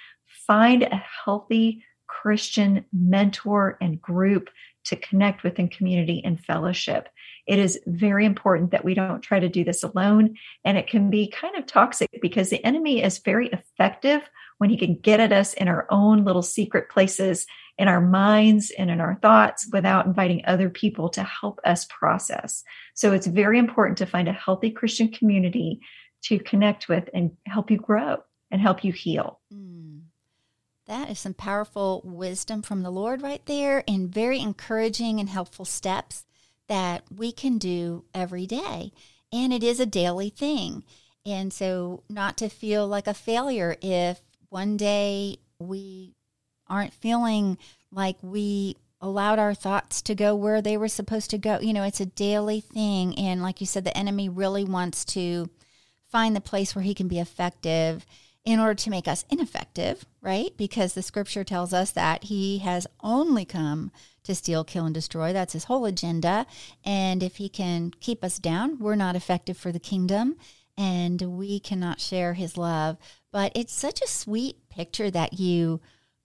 find 0.45 0.83
a 0.83 1.03
healthy 1.23 1.85
Christian 2.07 2.83
mentor 2.91 3.77
and 3.79 4.01
group 4.01 4.49
to 4.83 4.97
connect 4.97 5.43
with 5.43 5.57
in 5.57 5.69
community 5.69 6.21
and 6.25 6.43
fellowship. 6.43 7.07
It 7.47 7.59
is 7.59 7.79
very 7.87 8.25
important 8.25 8.71
that 8.71 8.83
we 8.83 8.93
don't 8.93 9.21
try 9.21 9.39
to 9.39 9.47
do 9.47 9.63
this 9.63 9.83
alone. 9.83 10.35
And 10.65 10.77
it 10.77 10.87
can 10.87 11.09
be 11.09 11.29
kind 11.29 11.55
of 11.55 11.65
toxic 11.65 12.09
because 12.21 12.49
the 12.49 12.63
enemy 12.65 13.01
is 13.01 13.19
very 13.19 13.47
effective 13.47 14.29
when 14.61 14.69
he 14.69 14.77
can 14.77 14.93
get 14.93 15.19
at 15.19 15.31
us 15.31 15.55
in 15.55 15.67
our 15.67 15.87
own 15.89 16.23
little 16.23 16.43
secret 16.43 16.87
places, 16.87 17.47
in 17.79 17.87
our 17.87 17.99
minds 17.99 18.71
and 18.77 18.91
in 18.91 19.01
our 19.01 19.15
thoughts 19.15 19.67
without 19.73 20.05
inviting 20.05 20.43
other 20.45 20.69
people 20.69 21.09
to 21.09 21.23
help 21.23 21.59
us 21.65 21.87
process. 21.89 22.63
So 22.93 23.11
it's 23.11 23.25
very 23.25 23.57
important 23.57 23.97
to 23.97 24.05
find 24.05 24.27
a 24.27 24.33
healthy 24.33 24.69
Christian 24.69 25.07
community 25.07 25.79
to 26.25 26.37
connect 26.37 26.87
with 26.87 27.09
and 27.11 27.31
help 27.47 27.71
you 27.71 27.77
grow 27.77 28.17
and 28.51 28.61
help 28.61 28.83
you 28.83 28.93
heal. 28.93 29.39
Mm. 29.51 30.01
That 30.85 31.09
is 31.09 31.17
some 31.17 31.33
powerful 31.33 32.03
wisdom 32.05 32.61
from 32.61 32.83
the 32.83 32.91
Lord 32.91 33.23
right 33.23 33.43
there, 33.47 33.83
and 33.87 34.13
very 34.13 34.39
encouraging 34.39 35.19
and 35.19 35.29
helpful 35.29 35.65
steps 35.65 36.27
that 36.67 37.01
we 37.09 37.31
can 37.31 37.57
do 37.57 38.05
every 38.13 38.45
day. 38.45 38.91
And 39.33 39.51
it 39.51 39.63
is 39.63 39.79
a 39.79 39.87
daily 39.87 40.29
thing. 40.29 40.83
And 41.25 41.51
so, 41.51 42.03
not 42.07 42.37
to 42.37 42.47
feel 42.47 42.87
like 42.87 43.07
a 43.07 43.15
failure 43.15 43.75
if 43.81 44.21
one 44.51 44.75
day 44.75 45.37
we 45.59 46.13
aren't 46.67 46.93
feeling 46.93 47.57
like 47.91 48.17
we 48.21 48.75
allowed 48.99 49.39
our 49.39 49.53
thoughts 49.53 50.01
to 50.03 50.13
go 50.13 50.35
where 50.35 50.61
they 50.61 50.77
were 50.77 50.87
supposed 50.87 51.29
to 51.31 51.37
go. 51.37 51.59
You 51.59 51.73
know, 51.73 51.83
it's 51.83 52.01
a 52.01 52.05
daily 52.05 52.59
thing. 52.59 53.17
And 53.17 53.41
like 53.41 53.61
you 53.61 53.65
said, 53.65 53.85
the 53.85 53.97
enemy 53.97 54.29
really 54.29 54.63
wants 54.63 55.05
to 55.05 55.49
find 56.11 56.35
the 56.35 56.41
place 56.41 56.75
where 56.75 56.83
he 56.83 56.93
can 56.93 57.07
be 57.07 57.19
effective 57.19 58.05
in 58.43 58.59
order 58.59 58.73
to 58.73 58.89
make 58.89 59.07
us 59.07 59.23
ineffective, 59.29 60.05
right? 60.21 60.51
Because 60.57 60.93
the 60.93 61.01
scripture 61.01 61.43
tells 61.43 61.73
us 61.73 61.91
that 61.91 62.25
he 62.25 62.59
has 62.59 62.87
only 63.01 63.45
come 63.45 63.91
to 64.23 64.35
steal, 64.35 64.63
kill, 64.63 64.85
and 64.85 64.93
destroy. 64.93 65.31
That's 65.31 65.53
his 65.53 65.65
whole 65.65 65.85
agenda. 65.85 66.45
And 66.83 67.23
if 67.23 67.37
he 67.37 67.47
can 67.47 67.91
keep 68.01 68.23
us 68.23 68.37
down, 68.37 68.79
we're 68.79 68.95
not 68.95 69.15
effective 69.15 69.57
for 69.57 69.71
the 69.71 69.79
kingdom 69.79 70.35
and 70.77 71.21
we 71.21 71.59
cannot 71.59 71.99
share 71.99 72.33
his 72.33 72.57
love. 72.57 72.97
But 73.31 73.51
it's 73.55 73.73
such 73.73 74.01
a 74.01 74.07
sweet 74.07 74.57
picture 74.69 75.09
that 75.11 75.39
you 75.39 75.79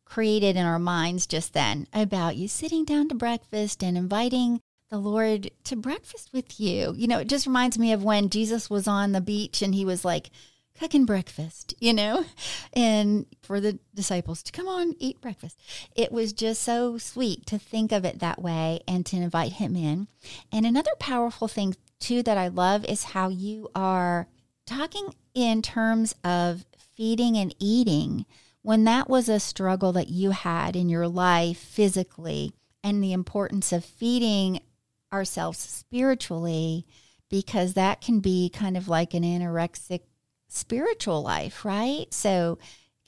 created 0.04 0.56
in 0.56 0.64
our 0.64 0.78
minds 0.78 1.26
just 1.26 1.52
then 1.52 1.86
about 1.92 2.36
you 2.36 2.48
sitting 2.48 2.84
down 2.84 3.08
to 3.08 3.14
breakfast 3.14 3.82
and 3.82 3.96
inviting 3.96 4.60
the 4.88 4.98
Lord 4.98 5.50
to 5.64 5.76
breakfast 5.76 6.30
with 6.32 6.60
you. 6.60 6.94
You 6.96 7.08
know, 7.08 7.18
it 7.18 7.28
just 7.28 7.46
reminds 7.46 7.78
me 7.78 7.92
of 7.92 8.04
when 8.04 8.30
Jesus 8.30 8.70
was 8.70 8.86
on 8.86 9.12
the 9.12 9.20
beach 9.20 9.62
and 9.62 9.74
he 9.74 9.84
was 9.84 10.04
like, 10.04 10.30
cooking 10.78 11.06
breakfast, 11.06 11.74
you 11.80 11.92
know, 11.92 12.24
and 12.72 13.26
for 13.42 13.60
the 13.60 13.78
disciples 13.94 14.42
to 14.42 14.52
come 14.52 14.68
on, 14.68 14.94
eat 14.98 15.20
breakfast. 15.20 15.58
It 15.94 16.12
was 16.12 16.32
just 16.32 16.62
so 16.62 16.98
sweet 16.98 17.46
to 17.46 17.58
think 17.58 17.92
of 17.92 18.04
it 18.04 18.18
that 18.20 18.42
way 18.42 18.80
and 18.86 19.04
to 19.06 19.16
invite 19.16 19.54
him 19.54 19.76
in. 19.76 20.08
And 20.52 20.66
another 20.66 20.92
powerful 20.98 21.48
thing, 21.48 21.76
too, 21.98 22.22
that 22.22 22.38
I 22.38 22.48
love 22.48 22.84
is 22.84 23.04
how 23.04 23.28
you 23.28 23.68
are 23.74 24.28
talking 24.66 25.14
in 25.34 25.62
terms 25.62 26.14
of 26.24 26.64
feeding 26.96 27.36
and 27.36 27.54
eating 27.58 28.26
when 28.62 28.84
that 28.84 29.08
was 29.08 29.28
a 29.28 29.38
struggle 29.38 29.92
that 29.92 30.08
you 30.08 30.30
had 30.30 30.74
in 30.74 30.88
your 30.88 31.06
life 31.06 31.58
physically 31.58 32.52
and 32.82 33.02
the 33.02 33.12
importance 33.12 33.72
of 33.72 33.84
feeding 33.84 34.60
ourselves 35.12 35.58
spiritually 35.58 36.84
because 37.28 37.74
that 37.74 38.00
can 38.00 38.20
be 38.20 38.48
kind 38.48 38.76
of 38.76 38.88
like 38.88 39.14
an 39.14 39.22
anorexic 39.22 40.00
spiritual 40.48 41.22
life, 41.22 41.64
right? 41.64 42.12
So, 42.12 42.58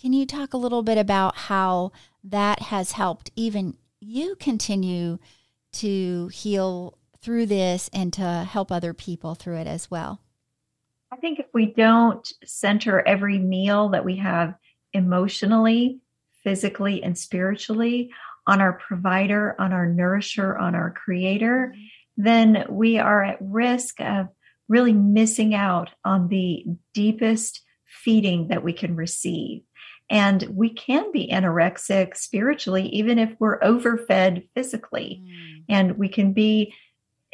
can 0.00 0.12
you 0.12 0.26
talk 0.26 0.54
a 0.54 0.58
little 0.58 0.82
bit 0.84 0.96
about 0.96 1.36
how 1.36 1.90
that 2.22 2.60
has 2.62 2.92
helped 2.92 3.30
even 3.34 3.76
you 4.00 4.36
continue 4.36 5.18
to 5.72 6.28
heal 6.28 6.96
through 7.20 7.46
this 7.46 7.90
and 7.92 8.12
to 8.12 8.46
help 8.48 8.70
other 8.70 8.94
people 8.94 9.34
through 9.34 9.56
it 9.56 9.66
as 9.66 9.90
well? 9.90 10.20
I 11.10 11.16
think 11.16 11.38
if 11.38 11.46
we 11.52 11.66
don't 11.66 12.26
center 12.44 13.00
every 13.00 13.38
meal 13.38 13.90
that 13.90 14.04
we 14.04 14.16
have 14.16 14.54
emotionally, 14.92 16.00
physically, 16.44 17.02
and 17.02 17.16
spiritually 17.16 18.10
on 18.46 18.60
our 18.60 18.74
provider, 18.74 19.54
on 19.58 19.72
our 19.72 19.86
nourisher, 19.86 20.56
on 20.56 20.74
our 20.74 20.90
creator, 20.90 21.72
mm-hmm. 21.74 22.22
then 22.22 22.66
we 22.68 22.98
are 22.98 23.24
at 23.24 23.38
risk 23.40 24.00
of 24.00 24.28
really 24.68 24.92
missing 24.92 25.54
out 25.54 25.90
on 26.04 26.28
the 26.28 26.64
deepest 26.92 27.62
feeding 27.86 28.48
that 28.48 28.62
we 28.62 28.72
can 28.72 28.94
receive. 28.94 29.62
And 30.10 30.42
we 30.44 30.70
can 30.70 31.12
be 31.12 31.28
anorexic 31.30 32.16
spiritually, 32.16 32.88
even 32.88 33.18
if 33.18 33.34
we're 33.38 33.62
overfed 33.62 34.48
physically. 34.54 35.22
Mm. 35.22 35.64
And 35.68 35.98
we 35.98 36.08
can 36.08 36.32
be 36.32 36.74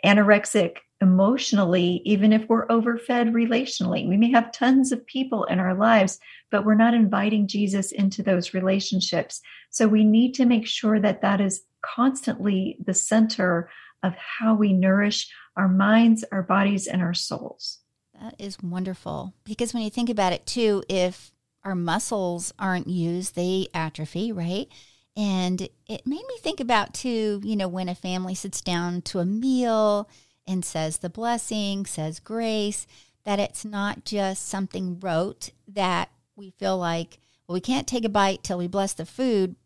anorexic 0.05 0.79
emotionally, 1.05 2.03
even 2.05 2.33
if 2.33 2.49
we're 2.49 2.67
overfed 2.67 3.33
relationally. 3.33 4.09
We 4.09 4.17
may 4.17 4.33
have 4.33 4.51
tons 4.51 4.91
of 4.91 5.07
people 5.07 5.45
in 5.45 5.61
our 5.61 5.75
lives, 5.75 6.19
but 6.51 6.65
we're 6.65 6.75
not 6.75 6.95
inviting 6.95 7.47
Jesus 7.47 7.93
into 7.93 8.23
those 8.23 8.55
relationships. 8.55 9.41
So 9.71 9.87
we 9.87 10.03
need 10.03 10.33
to 10.35 10.47
make 10.47 10.67
sure 10.67 10.99
that 10.99 11.23
that 11.23 11.41
is 11.41 11.63
constantly 11.83 12.79
the 12.85 12.95
center 12.95 13.71
of 14.03 14.15
how 14.17 14.55
we 14.55 14.73
nourish 14.73 15.31
our 15.57 15.69
minds, 15.69 16.25
our 16.33 16.43
bodies, 16.43 16.87
and 16.87 17.03
our 17.03 17.15
souls. 17.15 17.79
That 18.21 18.35
is 18.39 18.63
wonderful. 18.63 19.35
Because 19.45 19.75
when 19.75 19.83
you 19.83 19.91
think 19.91 20.09
about 20.09 20.33
it, 20.33 20.47
too, 20.47 20.83
if 20.89 21.31
our 21.63 21.75
muscles 21.75 22.53
aren't 22.59 22.89
used, 22.89 23.35
they 23.35 23.69
atrophy, 23.75 24.33
right? 24.33 24.69
And 25.17 25.61
it 25.87 26.07
made 26.07 26.27
me 26.27 26.39
think 26.41 26.61
about, 26.61 26.93
too, 26.95 27.41
you 27.45 27.57
know, 27.57 27.69
when 27.69 27.89
a 27.89 27.95
family 27.95 28.35
sits 28.35 28.61
down 28.61 29.03
to 29.03 29.21
a 29.21 29.25
meal 29.25 30.09
and 30.47 30.65
says 30.65 30.99
the 30.99 31.11
blessing, 31.11 31.87
says 31.87 32.21
grace, 32.21 32.87
that 33.25 33.39
it's 33.39 33.65
not 33.65 34.05
just 34.05 34.47
something 34.47 34.99
rote 35.01 35.51
that 35.67 36.11
we 36.37 36.51
feel 36.51 36.77
like, 36.77 37.19
well, 37.47 37.55
we 37.55 37.61
can't 37.61 37.87
take 37.87 38.05
a 38.05 38.09
bite 38.09 38.43
till 38.43 38.59
we 38.59 38.67
bless 38.67 38.93
the 38.93 39.07
food, 39.07 39.57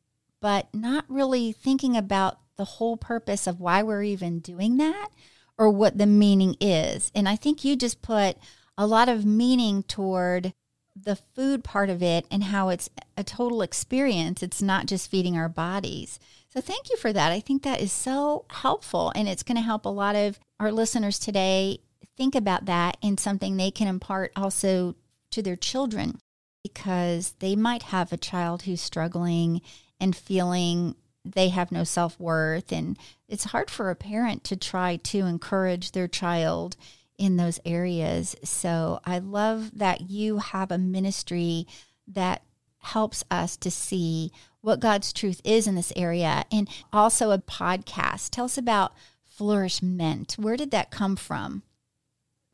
but 0.40 0.68
not 0.72 1.04
really 1.08 1.52
thinking 1.52 1.96
about 1.96 2.38
the 2.56 2.64
whole 2.64 2.96
purpose 2.96 3.46
of 3.46 3.60
why 3.60 3.82
we're 3.82 4.02
even 4.02 4.40
doing 4.40 4.76
that 4.76 5.08
or 5.56 5.70
what 5.70 5.98
the 5.98 6.06
meaning 6.06 6.56
is. 6.60 7.10
And 7.14 7.28
I 7.28 7.36
think 7.36 7.64
you 7.64 7.76
just 7.76 8.02
put 8.02 8.36
a 8.76 8.86
lot 8.86 9.08
of 9.08 9.24
meaning 9.24 9.82
toward 9.82 10.52
the 10.94 11.16
food 11.16 11.64
part 11.64 11.90
of 11.90 12.02
it 12.02 12.26
and 12.30 12.44
how 12.44 12.68
it's 12.68 12.90
a 13.16 13.24
total 13.24 13.62
experience. 13.62 14.42
It's 14.42 14.62
not 14.62 14.86
just 14.86 15.10
feeding 15.10 15.36
our 15.36 15.48
bodies. 15.48 16.18
So 16.58 16.62
thank 16.62 16.90
you 16.90 16.96
for 16.96 17.12
that. 17.12 17.30
I 17.30 17.38
think 17.38 17.62
that 17.62 17.80
is 17.80 17.92
so 17.92 18.44
helpful 18.50 19.12
and 19.14 19.28
it's 19.28 19.44
going 19.44 19.54
to 19.54 19.62
help 19.62 19.84
a 19.84 19.90
lot 19.90 20.16
of 20.16 20.40
our 20.58 20.72
listeners 20.72 21.20
today 21.20 21.78
think 22.16 22.34
about 22.34 22.64
that 22.64 22.96
and 23.00 23.20
something 23.20 23.56
they 23.56 23.70
can 23.70 23.86
impart 23.86 24.32
also 24.34 24.96
to 25.30 25.40
their 25.40 25.54
children 25.54 26.18
because 26.64 27.36
they 27.38 27.54
might 27.54 27.84
have 27.84 28.12
a 28.12 28.16
child 28.16 28.62
who's 28.62 28.80
struggling 28.80 29.60
and 30.00 30.16
feeling 30.16 30.96
they 31.24 31.50
have 31.50 31.70
no 31.70 31.84
self 31.84 32.18
worth. 32.18 32.72
And 32.72 32.98
it's 33.28 33.44
hard 33.44 33.70
for 33.70 33.88
a 33.88 33.94
parent 33.94 34.42
to 34.42 34.56
try 34.56 34.96
to 34.96 35.18
encourage 35.18 35.92
their 35.92 36.08
child 36.08 36.74
in 37.18 37.36
those 37.36 37.60
areas. 37.64 38.34
So 38.42 38.98
I 39.04 39.20
love 39.20 39.78
that 39.78 40.10
you 40.10 40.38
have 40.38 40.72
a 40.72 40.78
ministry 40.78 41.68
that 42.08 42.42
helps 42.78 43.22
us 43.30 43.56
to 43.58 43.70
see 43.70 44.32
what 44.68 44.80
God's 44.80 45.12
truth 45.14 45.40
is 45.44 45.66
in 45.66 45.74
this 45.74 45.92
area 45.96 46.44
and 46.52 46.68
also 46.92 47.30
a 47.30 47.38
podcast. 47.38 48.28
Tell 48.30 48.44
us 48.44 48.58
about 48.58 48.92
Flourishment. 49.24 50.36
Where 50.38 50.56
did 50.56 50.70
that 50.72 50.90
come 50.90 51.16
from? 51.16 51.62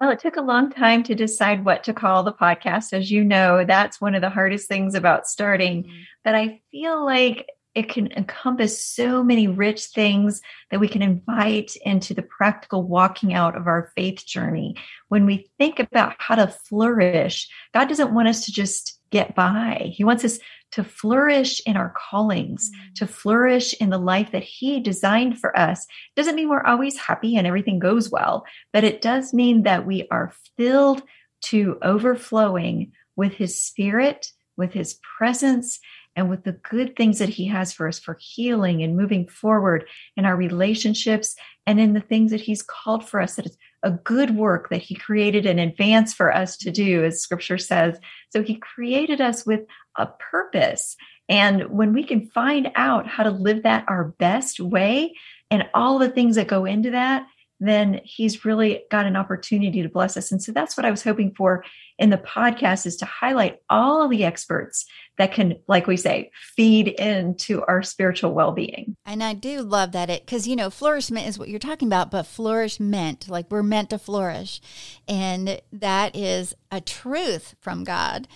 Well, 0.01 0.11
it 0.11 0.21
took 0.21 0.37
a 0.37 0.43
long 0.43 0.71
time 0.71 1.03
to 1.05 1.15
decide 1.15 1.65
what 1.65 1.83
to 1.85 1.93
call 1.93 2.23
the 2.23 2.33
podcast. 2.33 2.93
As 2.93 3.11
you 3.11 3.25
know, 3.25 3.65
that's 3.65 4.01
one 4.01 4.15
of 4.15 4.21
the 4.21 4.31
hardest 4.31 4.69
things 4.69 4.95
about 4.95 5.27
starting. 5.27 5.83
Mm-hmm. 5.83 6.03
But 6.23 6.35
I 6.37 6.61
feel 6.71 7.05
like 7.05 7.49
it 7.75 7.89
can 7.89 8.13
encompass 8.13 8.85
so 8.85 9.25
many 9.25 9.49
rich 9.49 9.87
things 9.87 10.41
that 10.71 10.79
we 10.79 10.87
can 10.87 11.03
invite 11.03 11.75
into 11.85 12.15
the 12.15 12.23
practical 12.23 12.85
walking 12.85 13.35
out 13.35 13.57
of 13.57 13.67
our 13.67 13.91
faith 13.97 14.25
journey. 14.25 14.77
When 15.09 15.27
we 15.27 15.51
think 15.59 15.81
about 15.81 16.15
how 16.19 16.37
to 16.37 16.47
flourish, 16.47 17.49
God 17.73 17.89
doesn't 17.89 18.15
want 18.15 18.29
us 18.29 18.45
to 18.45 18.53
just 18.53 19.01
get 19.11 19.35
by. 19.35 19.93
He 19.93 20.05
wants 20.05 20.25
us 20.25 20.39
to 20.75 20.83
flourish 20.83 21.61
in 21.67 21.77
our 21.77 21.95
callings, 21.97 22.71
mm. 22.71 22.95
to 22.97 23.07
flourish 23.07 23.75
in 23.75 23.91
the 23.91 23.99
life 23.99 24.33
that 24.33 24.43
He 24.43 24.81
designed 24.81 25.39
for 25.39 25.57
us. 25.57 25.87
Doesn't 26.17 26.35
mean 26.35 26.49
we're 26.49 26.65
always 26.65 26.99
happy 26.99 27.37
and 27.37 27.47
everything 27.47 27.79
goes 27.79 28.11
well, 28.11 28.45
but 28.73 28.83
it 28.83 29.01
does 29.01 29.33
mean 29.33 29.63
that 29.63 29.87
we 29.87 30.09
are 30.11 30.33
filled 30.57 31.03
to 31.43 31.79
overflowing 31.83 32.93
with 33.15 33.35
His 33.35 33.61
Spirit, 33.61 34.33
with 34.57 34.73
His 34.73 34.99
presence, 35.17 35.79
and 36.17 36.29
with 36.29 36.43
the 36.43 36.53
good 36.53 36.97
things 36.97 37.21
that 37.21 37.29
He 37.29 37.47
has 37.47 37.73
for 37.73 37.87
us 37.87 38.01
for 38.01 38.19
healing 38.21 38.83
and 38.83 38.97
moving 38.97 39.29
forward 39.29 39.87
in 40.17 40.25
our 40.25 40.37
relationships 40.37 41.37
and 41.67 41.79
in 41.79 41.93
the 41.93 42.01
things 42.01 42.33
that 42.33 42.41
He's 42.41 42.63
called 42.63 43.09
for 43.09 43.21
us, 43.21 43.37
that 43.37 43.47
it's 43.47 43.57
a 43.85 43.93
good 43.93 44.35
work 44.35 44.71
that 44.71 44.83
He 44.83 44.95
created 44.95 45.47
in 45.47 45.59
advance 45.59 46.13
for 46.13 46.35
us 46.35 46.57
to 46.59 46.71
do, 46.73 47.05
as 47.05 47.21
Scripture 47.21 47.59
says. 47.59 47.99
So 48.31 48.43
He 48.43 48.57
created 48.57 49.21
us 49.21 49.47
with 49.47 49.61
a 49.97 50.07
purpose. 50.07 50.97
And 51.29 51.71
when 51.71 51.93
we 51.93 52.03
can 52.03 52.29
find 52.31 52.71
out 52.75 53.07
how 53.07 53.23
to 53.23 53.31
live 53.31 53.63
that 53.63 53.85
our 53.87 54.05
best 54.19 54.59
way 54.59 55.15
and 55.51 55.69
all 55.75 55.99
the 55.99 56.11
things 56.11 56.37
that 56.37 56.49
go 56.49 56.65
into 56.65 56.91
that, 56.91 57.27
then 57.69 58.01
he's 58.05 58.45
really 58.45 58.85
got 58.91 59.07
an 59.07 59.17
opportunity 59.17 59.83
to 59.83 59.89
bless 59.89 60.17
us. 60.17 60.33
And 60.33 60.43
so 60.43 60.53
that's 60.53 60.77
what 60.77 60.85
I 60.85 60.91
was 60.91 61.03
hoping 61.03 61.35
for 61.35 61.65
in 61.99 62.11
the 62.11 62.19
podcast 62.19 62.87
is 62.87 62.97
to 62.97 63.05
highlight 63.05 63.59
all 63.71 64.09
the 64.09 64.25
experts 64.25 64.87
that 65.17 65.33
can, 65.33 65.55
like 65.69 65.87
we 65.87 65.97
say, 65.97 66.31
feed 66.57 66.89
into 66.89 67.63
our 67.67 67.83
spiritual 67.83 68.33
well-being. 68.33 68.97
And 69.07 69.23
I 69.23 69.35
do 69.35 69.63
love 69.63 69.93
that 69.93 70.11
it 70.11 70.27
because 70.27 70.49
you 70.49 70.57
know, 70.57 70.71
flourishment 70.71 71.29
is 71.29 71.39
what 71.39 71.49
you're 71.49 71.61
talking 71.61 71.89
about, 71.89 72.11
but 72.11 72.27
flourishment, 72.27 73.29
like 73.29 73.51
we're 73.51 73.63
meant 73.63 73.91
to 73.91 73.99
flourish. 73.99 74.61
And 75.07 75.61
that 75.73 76.17
is 76.17 76.55
a 76.71 76.81
truth 76.81 77.55
from 77.61 77.85
God. 77.85 78.27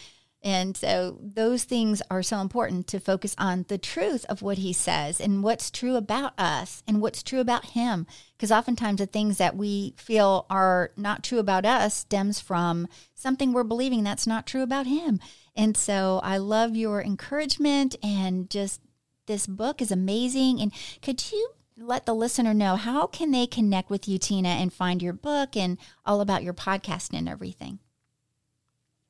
And 0.42 0.76
so 0.76 1.18
those 1.20 1.64
things 1.64 2.00
are 2.10 2.22
so 2.22 2.38
important 2.38 2.86
to 2.88 3.00
focus 3.00 3.34
on 3.38 3.64
the 3.68 3.78
truth 3.78 4.24
of 4.28 4.40
what 4.40 4.58
he 4.58 4.72
says 4.72 5.20
and 5.20 5.42
what's 5.42 5.70
true 5.70 5.96
about 5.96 6.38
us 6.38 6.82
and 6.86 7.00
what's 7.00 7.24
true 7.24 7.40
about 7.40 7.66
him. 7.66 8.06
Because 8.36 8.52
oftentimes 8.52 8.98
the 8.98 9.06
things 9.06 9.38
that 9.38 9.56
we 9.56 9.94
feel 9.96 10.46
are 10.48 10.92
not 10.96 11.24
true 11.24 11.40
about 11.40 11.66
us 11.66 11.94
stems 11.94 12.38
from 12.38 12.86
something 13.14 13.52
we're 13.52 13.64
believing 13.64 14.04
that's 14.04 14.28
not 14.28 14.46
true 14.46 14.62
about 14.62 14.86
him. 14.86 15.18
And 15.56 15.76
so 15.76 16.20
I 16.22 16.36
love 16.36 16.76
your 16.76 17.02
encouragement 17.02 17.96
and 18.00 18.48
just 18.48 18.80
this 19.26 19.48
book 19.48 19.82
is 19.82 19.90
amazing. 19.90 20.60
And 20.60 20.72
could 21.02 21.32
you 21.32 21.50
let 21.76 22.06
the 22.06 22.14
listener 22.14 22.54
know 22.54 22.76
how 22.76 23.08
can 23.08 23.32
they 23.32 23.46
connect 23.46 23.90
with 23.90 24.06
you, 24.06 24.18
Tina, 24.18 24.50
and 24.50 24.72
find 24.72 25.02
your 25.02 25.12
book 25.12 25.56
and 25.56 25.78
all 26.06 26.20
about 26.20 26.44
your 26.44 26.54
podcast 26.54 27.12
and 27.12 27.28
everything? 27.28 27.80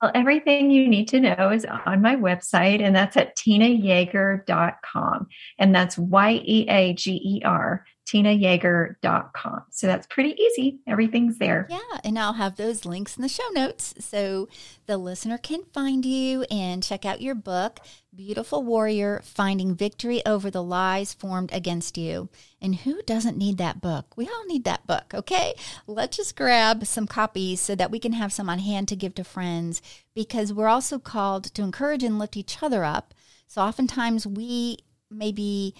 Well, 0.00 0.12
everything 0.14 0.70
you 0.70 0.86
need 0.86 1.08
to 1.08 1.18
know 1.18 1.50
is 1.50 1.64
on 1.64 2.02
my 2.02 2.14
website, 2.14 2.80
and 2.80 2.94
that's 2.94 3.16
at 3.16 3.36
tinayeager.com. 3.36 5.26
And 5.58 5.74
that's 5.74 5.98
Y 5.98 6.42
E 6.44 6.68
A 6.68 6.92
G 6.92 7.20
E 7.22 7.42
R, 7.44 7.84
tinayeager.com. 8.08 9.62
So 9.70 9.86
that's 9.86 10.06
pretty 10.06 10.30
easy. 10.40 10.80
Everything's 10.86 11.38
there. 11.38 11.66
Yeah. 11.68 11.78
And 12.04 12.18
I'll 12.18 12.32
have 12.34 12.56
those 12.56 12.84
links 12.84 13.16
in 13.16 13.22
the 13.22 13.28
show 13.28 13.48
notes 13.52 13.94
so 14.00 14.48
the 14.86 14.96
listener 14.96 15.38
can 15.38 15.64
find 15.72 16.04
you 16.04 16.44
and 16.50 16.82
check 16.82 17.04
out 17.04 17.20
your 17.20 17.34
book, 17.34 17.80
Beautiful 18.14 18.62
Warrior 18.62 19.20
Finding 19.22 19.74
Victory 19.74 20.24
Over 20.24 20.50
the 20.50 20.62
Lies 20.62 21.12
Formed 21.12 21.52
Against 21.52 21.98
You. 21.98 22.28
And 22.60 22.76
who 22.76 23.02
doesn't 23.02 23.36
need 23.36 23.58
that 23.58 23.80
book? 23.80 24.16
We 24.16 24.26
all 24.26 24.46
need 24.46 24.64
that 24.64 24.86
book, 24.86 25.12
okay? 25.14 25.54
Let's 25.86 26.16
just 26.16 26.36
grab 26.36 26.86
some 26.86 27.06
copies 27.06 27.60
so 27.60 27.74
that 27.74 27.90
we 27.90 27.98
can 27.98 28.12
have 28.14 28.32
some 28.32 28.48
on 28.48 28.58
hand 28.58 28.88
to 28.88 28.96
give 28.96 29.14
to 29.16 29.24
friends 29.24 29.82
because 30.14 30.52
we're 30.52 30.68
also 30.68 30.98
called 30.98 31.44
to 31.54 31.62
encourage 31.62 32.02
and 32.02 32.18
lift 32.18 32.36
each 32.36 32.62
other 32.62 32.84
up. 32.84 33.14
So 33.46 33.62
oftentimes 33.62 34.26
we 34.26 34.78
may 35.10 35.32
be 35.32 35.74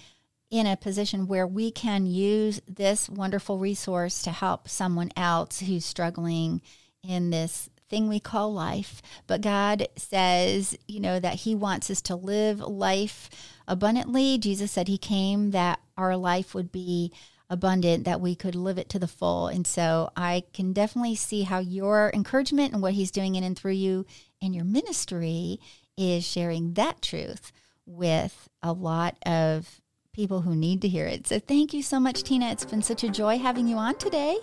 in 0.49 0.65
a 0.65 0.77
position 0.77 1.27
where 1.27 1.45
we 1.45 1.71
can 1.71 2.05
use 2.05 2.61
this 2.67 3.07
wonderful 3.07 3.59
resource 3.59 4.23
to 4.23 4.31
help 4.31 4.67
someone 4.67 5.11
else 5.15 5.59
who's 5.59 5.85
struggling 5.85 6.61
in 7.07 7.29
this 7.29 7.69
thing 7.89 8.07
we 8.07 8.19
call 8.19 8.53
life. 8.53 9.01
But 9.27 9.41
God 9.41 9.87
says, 9.95 10.77
you 10.87 10.99
know, 10.99 11.19
that 11.19 11.35
He 11.35 11.55
wants 11.55 11.89
us 11.89 12.01
to 12.03 12.15
live 12.15 12.59
life 12.59 13.29
abundantly. 13.67 14.37
Jesus 14.37 14.71
said 14.71 14.87
He 14.87 14.97
came 14.97 15.51
that 15.51 15.79
our 15.97 16.15
life 16.15 16.53
would 16.53 16.71
be 16.71 17.11
abundant, 17.49 18.05
that 18.05 18.21
we 18.21 18.35
could 18.35 18.55
live 18.55 18.77
it 18.77 18.89
to 18.89 18.99
the 18.99 19.07
full. 19.07 19.47
And 19.47 19.65
so 19.65 20.11
I 20.15 20.43
can 20.53 20.71
definitely 20.71 21.15
see 21.15 21.43
how 21.43 21.59
your 21.59 22.11
encouragement 22.13 22.73
and 22.73 22.81
what 22.81 22.93
He's 22.93 23.11
doing 23.11 23.35
in 23.35 23.43
and 23.43 23.57
through 23.57 23.73
you 23.73 24.05
and 24.41 24.55
your 24.55 24.65
ministry 24.65 25.59
is 25.97 26.25
sharing 26.25 26.73
that 26.73 27.01
truth 27.01 27.51
with 27.85 28.47
a 28.61 28.71
lot 28.71 29.17
of 29.25 29.81
people 30.19 30.41
who 30.41 30.55
need 30.55 30.81
to 30.81 30.87
hear 30.87 31.05
it. 31.05 31.27
So 31.27 31.39
thank 31.39 31.73
you 31.73 31.81
so 31.81 31.99
much, 31.99 32.23
Tina. 32.23 32.51
It's 32.51 32.65
been 32.65 32.81
such 32.81 33.03
a 33.03 33.09
joy 33.09 33.37
having 33.37 33.67
you 33.67 33.77
on 33.77 33.95
today 33.95 34.37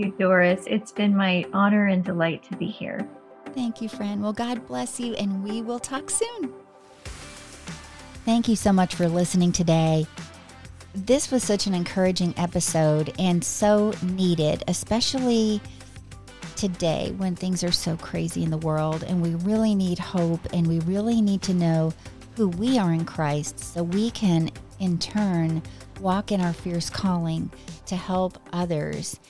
you, 0.00 0.10
Doris. 0.18 0.64
It's 0.66 0.92
been 0.92 1.14
my 1.14 1.44
honor 1.52 1.86
and 1.86 2.04
delight 2.04 2.42
to 2.44 2.56
be 2.56 2.66
here. 2.66 3.06
Thank 3.54 3.82
you, 3.82 3.88
friend. 3.88 4.22
Well, 4.22 4.32
God 4.32 4.66
bless 4.66 4.98
you, 4.98 5.14
and 5.14 5.44
we 5.44 5.62
will 5.62 5.78
talk 5.78 6.10
soon. 6.10 6.52
Thank 8.24 8.48
you 8.48 8.56
so 8.56 8.72
much 8.72 8.94
for 8.94 9.08
listening 9.08 9.52
today. 9.52 10.06
This 10.94 11.30
was 11.30 11.42
such 11.42 11.66
an 11.66 11.74
encouraging 11.74 12.34
episode 12.36 13.12
and 13.18 13.44
so 13.44 13.92
needed, 14.02 14.64
especially 14.68 15.60
today 16.56 17.14
when 17.16 17.36
things 17.36 17.62
are 17.62 17.72
so 17.72 17.96
crazy 17.96 18.42
in 18.42 18.50
the 18.50 18.58
world 18.58 19.02
and 19.04 19.22
we 19.22 19.34
really 19.36 19.74
need 19.74 19.98
hope 19.98 20.40
and 20.52 20.66
we 20.66 20.80
really 20.80 21.22
need 21.22 21.40
to 21.42 21.54
know 21.54 21.92
who 22.36 22.48
we 22.48 22.76
are 22.76 22.92
in 22.92 23.04
Christ 23.04 23.58
so 23.60 23.82
we 23.82 24.10
can, 24.10 24.50
in 24.80 24.98
turn, 24.98 25.62
walk 26.00 26.32
in 26.32 26.40
our 26.40 26.52
fierce 26.52 26.90
calling 26.90 27.52
to 27.86 27.96
help 27.96 28.38
others 28.52 29.20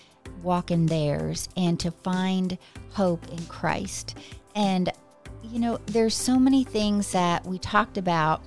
walk 0.43 0.71
in 0.71 0.87
theirs 0.87 1.49
and 1.57 1.79
to 1.81 1.91
find 1.91 2.57
hope 2.91 3.29
in 3.29 3.45
Christ. 3.47 4.17
And, 4.55 4.91
you 5.43 5.59
know, 5.59 5.79
there's 5.87 6.15
so 6.15 6.39
many 6.39 6.65
things 6.65 7.13
that 7.13 7.45
we 7.45 7.59
talked 7.59 7.99
about 7.99 8.43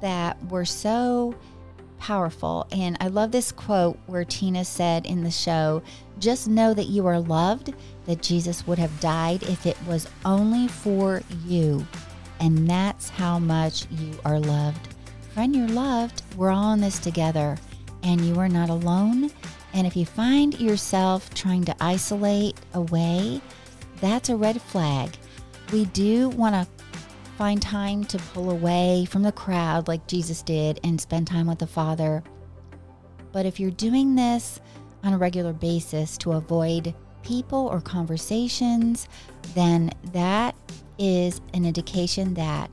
that 0.00 0.42
were 0.50 0.64
so 0.64 1.34
powerful. 1.98 2.66
And 2.72 2.96
I 3.00 3.08
love 3.08 3.30
this 3.30 3.52
quote 3.52 3.98
where 4.06 4.24
Tina 4.24 4.64
said 4.64 5.06
in 5.06 5.22
the 5.22 5.30
show 5.30 5.82
just 6.18 6.48
know 6.48 6.74
that 6.74 6.86
you 6.86 7.06
are 7.06 7.20
loved, 7.20 7.74
that 8.06 8.22
Jesus 8.22 8.66
would 8.66 8.78
have 8.78 9.00
died 9.00 9.42
if 9.44 9.66
it 9.66 9.76
was 9.86 10.08
only 10.24 10.68
for 10.68 11.22
you. 11.46 11.86
And 12.40 12.68
that's 12.68 13.08
how 13.08 13.38
much 13.38 13.86
you 13.90 14.18
are 14.24 14.38
loved. 14.38 14.88
Friend, 15.32 15.54
you're 15.54 15.68
loved. 15.68 16.22
We're 16.36 16.50
all 16.50 16.72
in 16.72 16.80
this 16.80 16.98
together. 16.98 17.56
And 18.02 18.20
you 18.20 18.38
are 18.38 18.48
not 18.48 18.70
alone. 18.70 19.30
And 19.72 19.86
if 19.86 19.96
you 19.96 20.06
find 20.06 20.58
yourself 20.60 21.32
trying 21.34 21.64
to 21.64 21.76
isolate 21.80 22.56
away, 22.74 23.40
that's 24.00 24.28
a 24.28 24.36
red 24.36 24.60
flag. 24.60 25.16
We 25.72 25.86
do 25.86 26.28
want 26.28 26.54
to 26.54 26.68
find 27.36 27.60
time 27.60 28.04
to 28.04 28.18
pull 28.18 28.50
away 28.50 29.06
from 29.10 29.22
the 29.22 29.32
crowd 29.32 29.88
like 29.88 30.06
Jesus 30.06 30.42
did 30.42 30.80
and 30.84 31.00
spend 31.00 31.26
time 31.26 31.46
with 31.46 31.58
the 31.58 31.66
Father. 31.66 32.22
But 33.32 33.44
if 33.44 33.60
you're 33.60 33.70
doing 33.70 34.14
this 34.14 34.60
on 35.02 35.12
a 35.12 35.18
regular 35.18 35.52
basis 35.52 36.16
to 36.18 36.32
avoid 36.32 36.94
people 37.22 37.66
or 37.66 37.80
conversations, 37.80 39.08
then 39.54 39.90
that 40.12 40.54
is 40.98 41.40
an 41.52 41.66
indication 41.66 42.34
that 42.34 42.70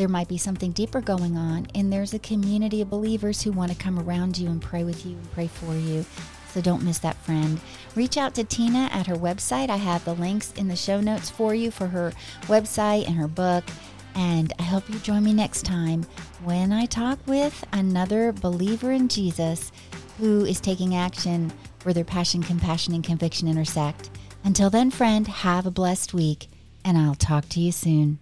there 0.00 0.08
might 0.08 0.28
be 0.28 0.38
something 0.38 0.72
deeper 0.72 1.02
going 1.02 1.36
on, 1.36 1.66
and 1.74 1.92
there's 1.92 2.14
a 2.14 2.18
community 2.18 2.80
of 2.80 2.88
believers 2.88 3.42
who 3.42 3.52
want 3.52 3.70
to 3.70 3.76
come 3.76 3.98
around 3.98 4.38
you 4.38 4.48
and 4.48 4.62
pray 4.62 4.82
with 4.82 5.04
you 5.04 5.12
and 5.12 5.32
pray 5.32 5.46
for 5.46 5.74
you 5.74 6.06
so 6.54 6.62
don't 6.62 6.82
miss 6.82 6.98
that 7.00 7.18
friend. 7.18 7.60
Reach 7.94 8.16
out 8.16 8.34
to 8.36 8.44
Tina 8.44 8.88
at 8.92 9.06
her 9.06 9.14
website. 9.14 9.68
I 9.68 9.76
have 9.76 10.02
the 10.06 10.14
links 10.14 10.54
in 10.54 10.68
the 10.68 10.74
show 10.74 11.02
notes 11.02 11.28
for 11.28 11.54
you 11.54 11.70
for 11.70 11.88
her 11.88 12.14
website 12.44 13.06
and 13.06 13.16
her 13.16 13.28
book. 13.28 13.62
And 14.14 14.54
I 14.58 14.62
hope 14.62 14.88
you 14.88 14.98
join 15.00 15.22
me 15.22 15.34
next 15.34 15.66
time 15.66 16.06
when 16.44 16.72
I 16.72 16.86
talk 16.86 17.18
with 17.26 17.62
another 17.70 18.32
believer 18.32 18.92
in 18.92 19.06
Jesus 19.06 19.70
who 20.18 20.46
is 20.46 20.62
taking 20.62 20.94
action 20.94 21.52
where 21.82 21.92
their 21.92 22.04
passion, 22.04 22.42
compassion, 22.42 22.94
and 22.94 23.04
conviction 23.04 23.48
intersect. 23.48 24.08
Until 24.44 24.70
then, 24.70 24.90
friend, 24.90 25.28
have 25.28 25.66
a 25.66 25.70
blessed 25.70 26.14
week, 26.14 26.48
and 26.86 26.96
I'll 26.96 27.14
talk 27.14 27.50
to 27.50 27.60
you 27.60 27.70
soon. 27.70 28.18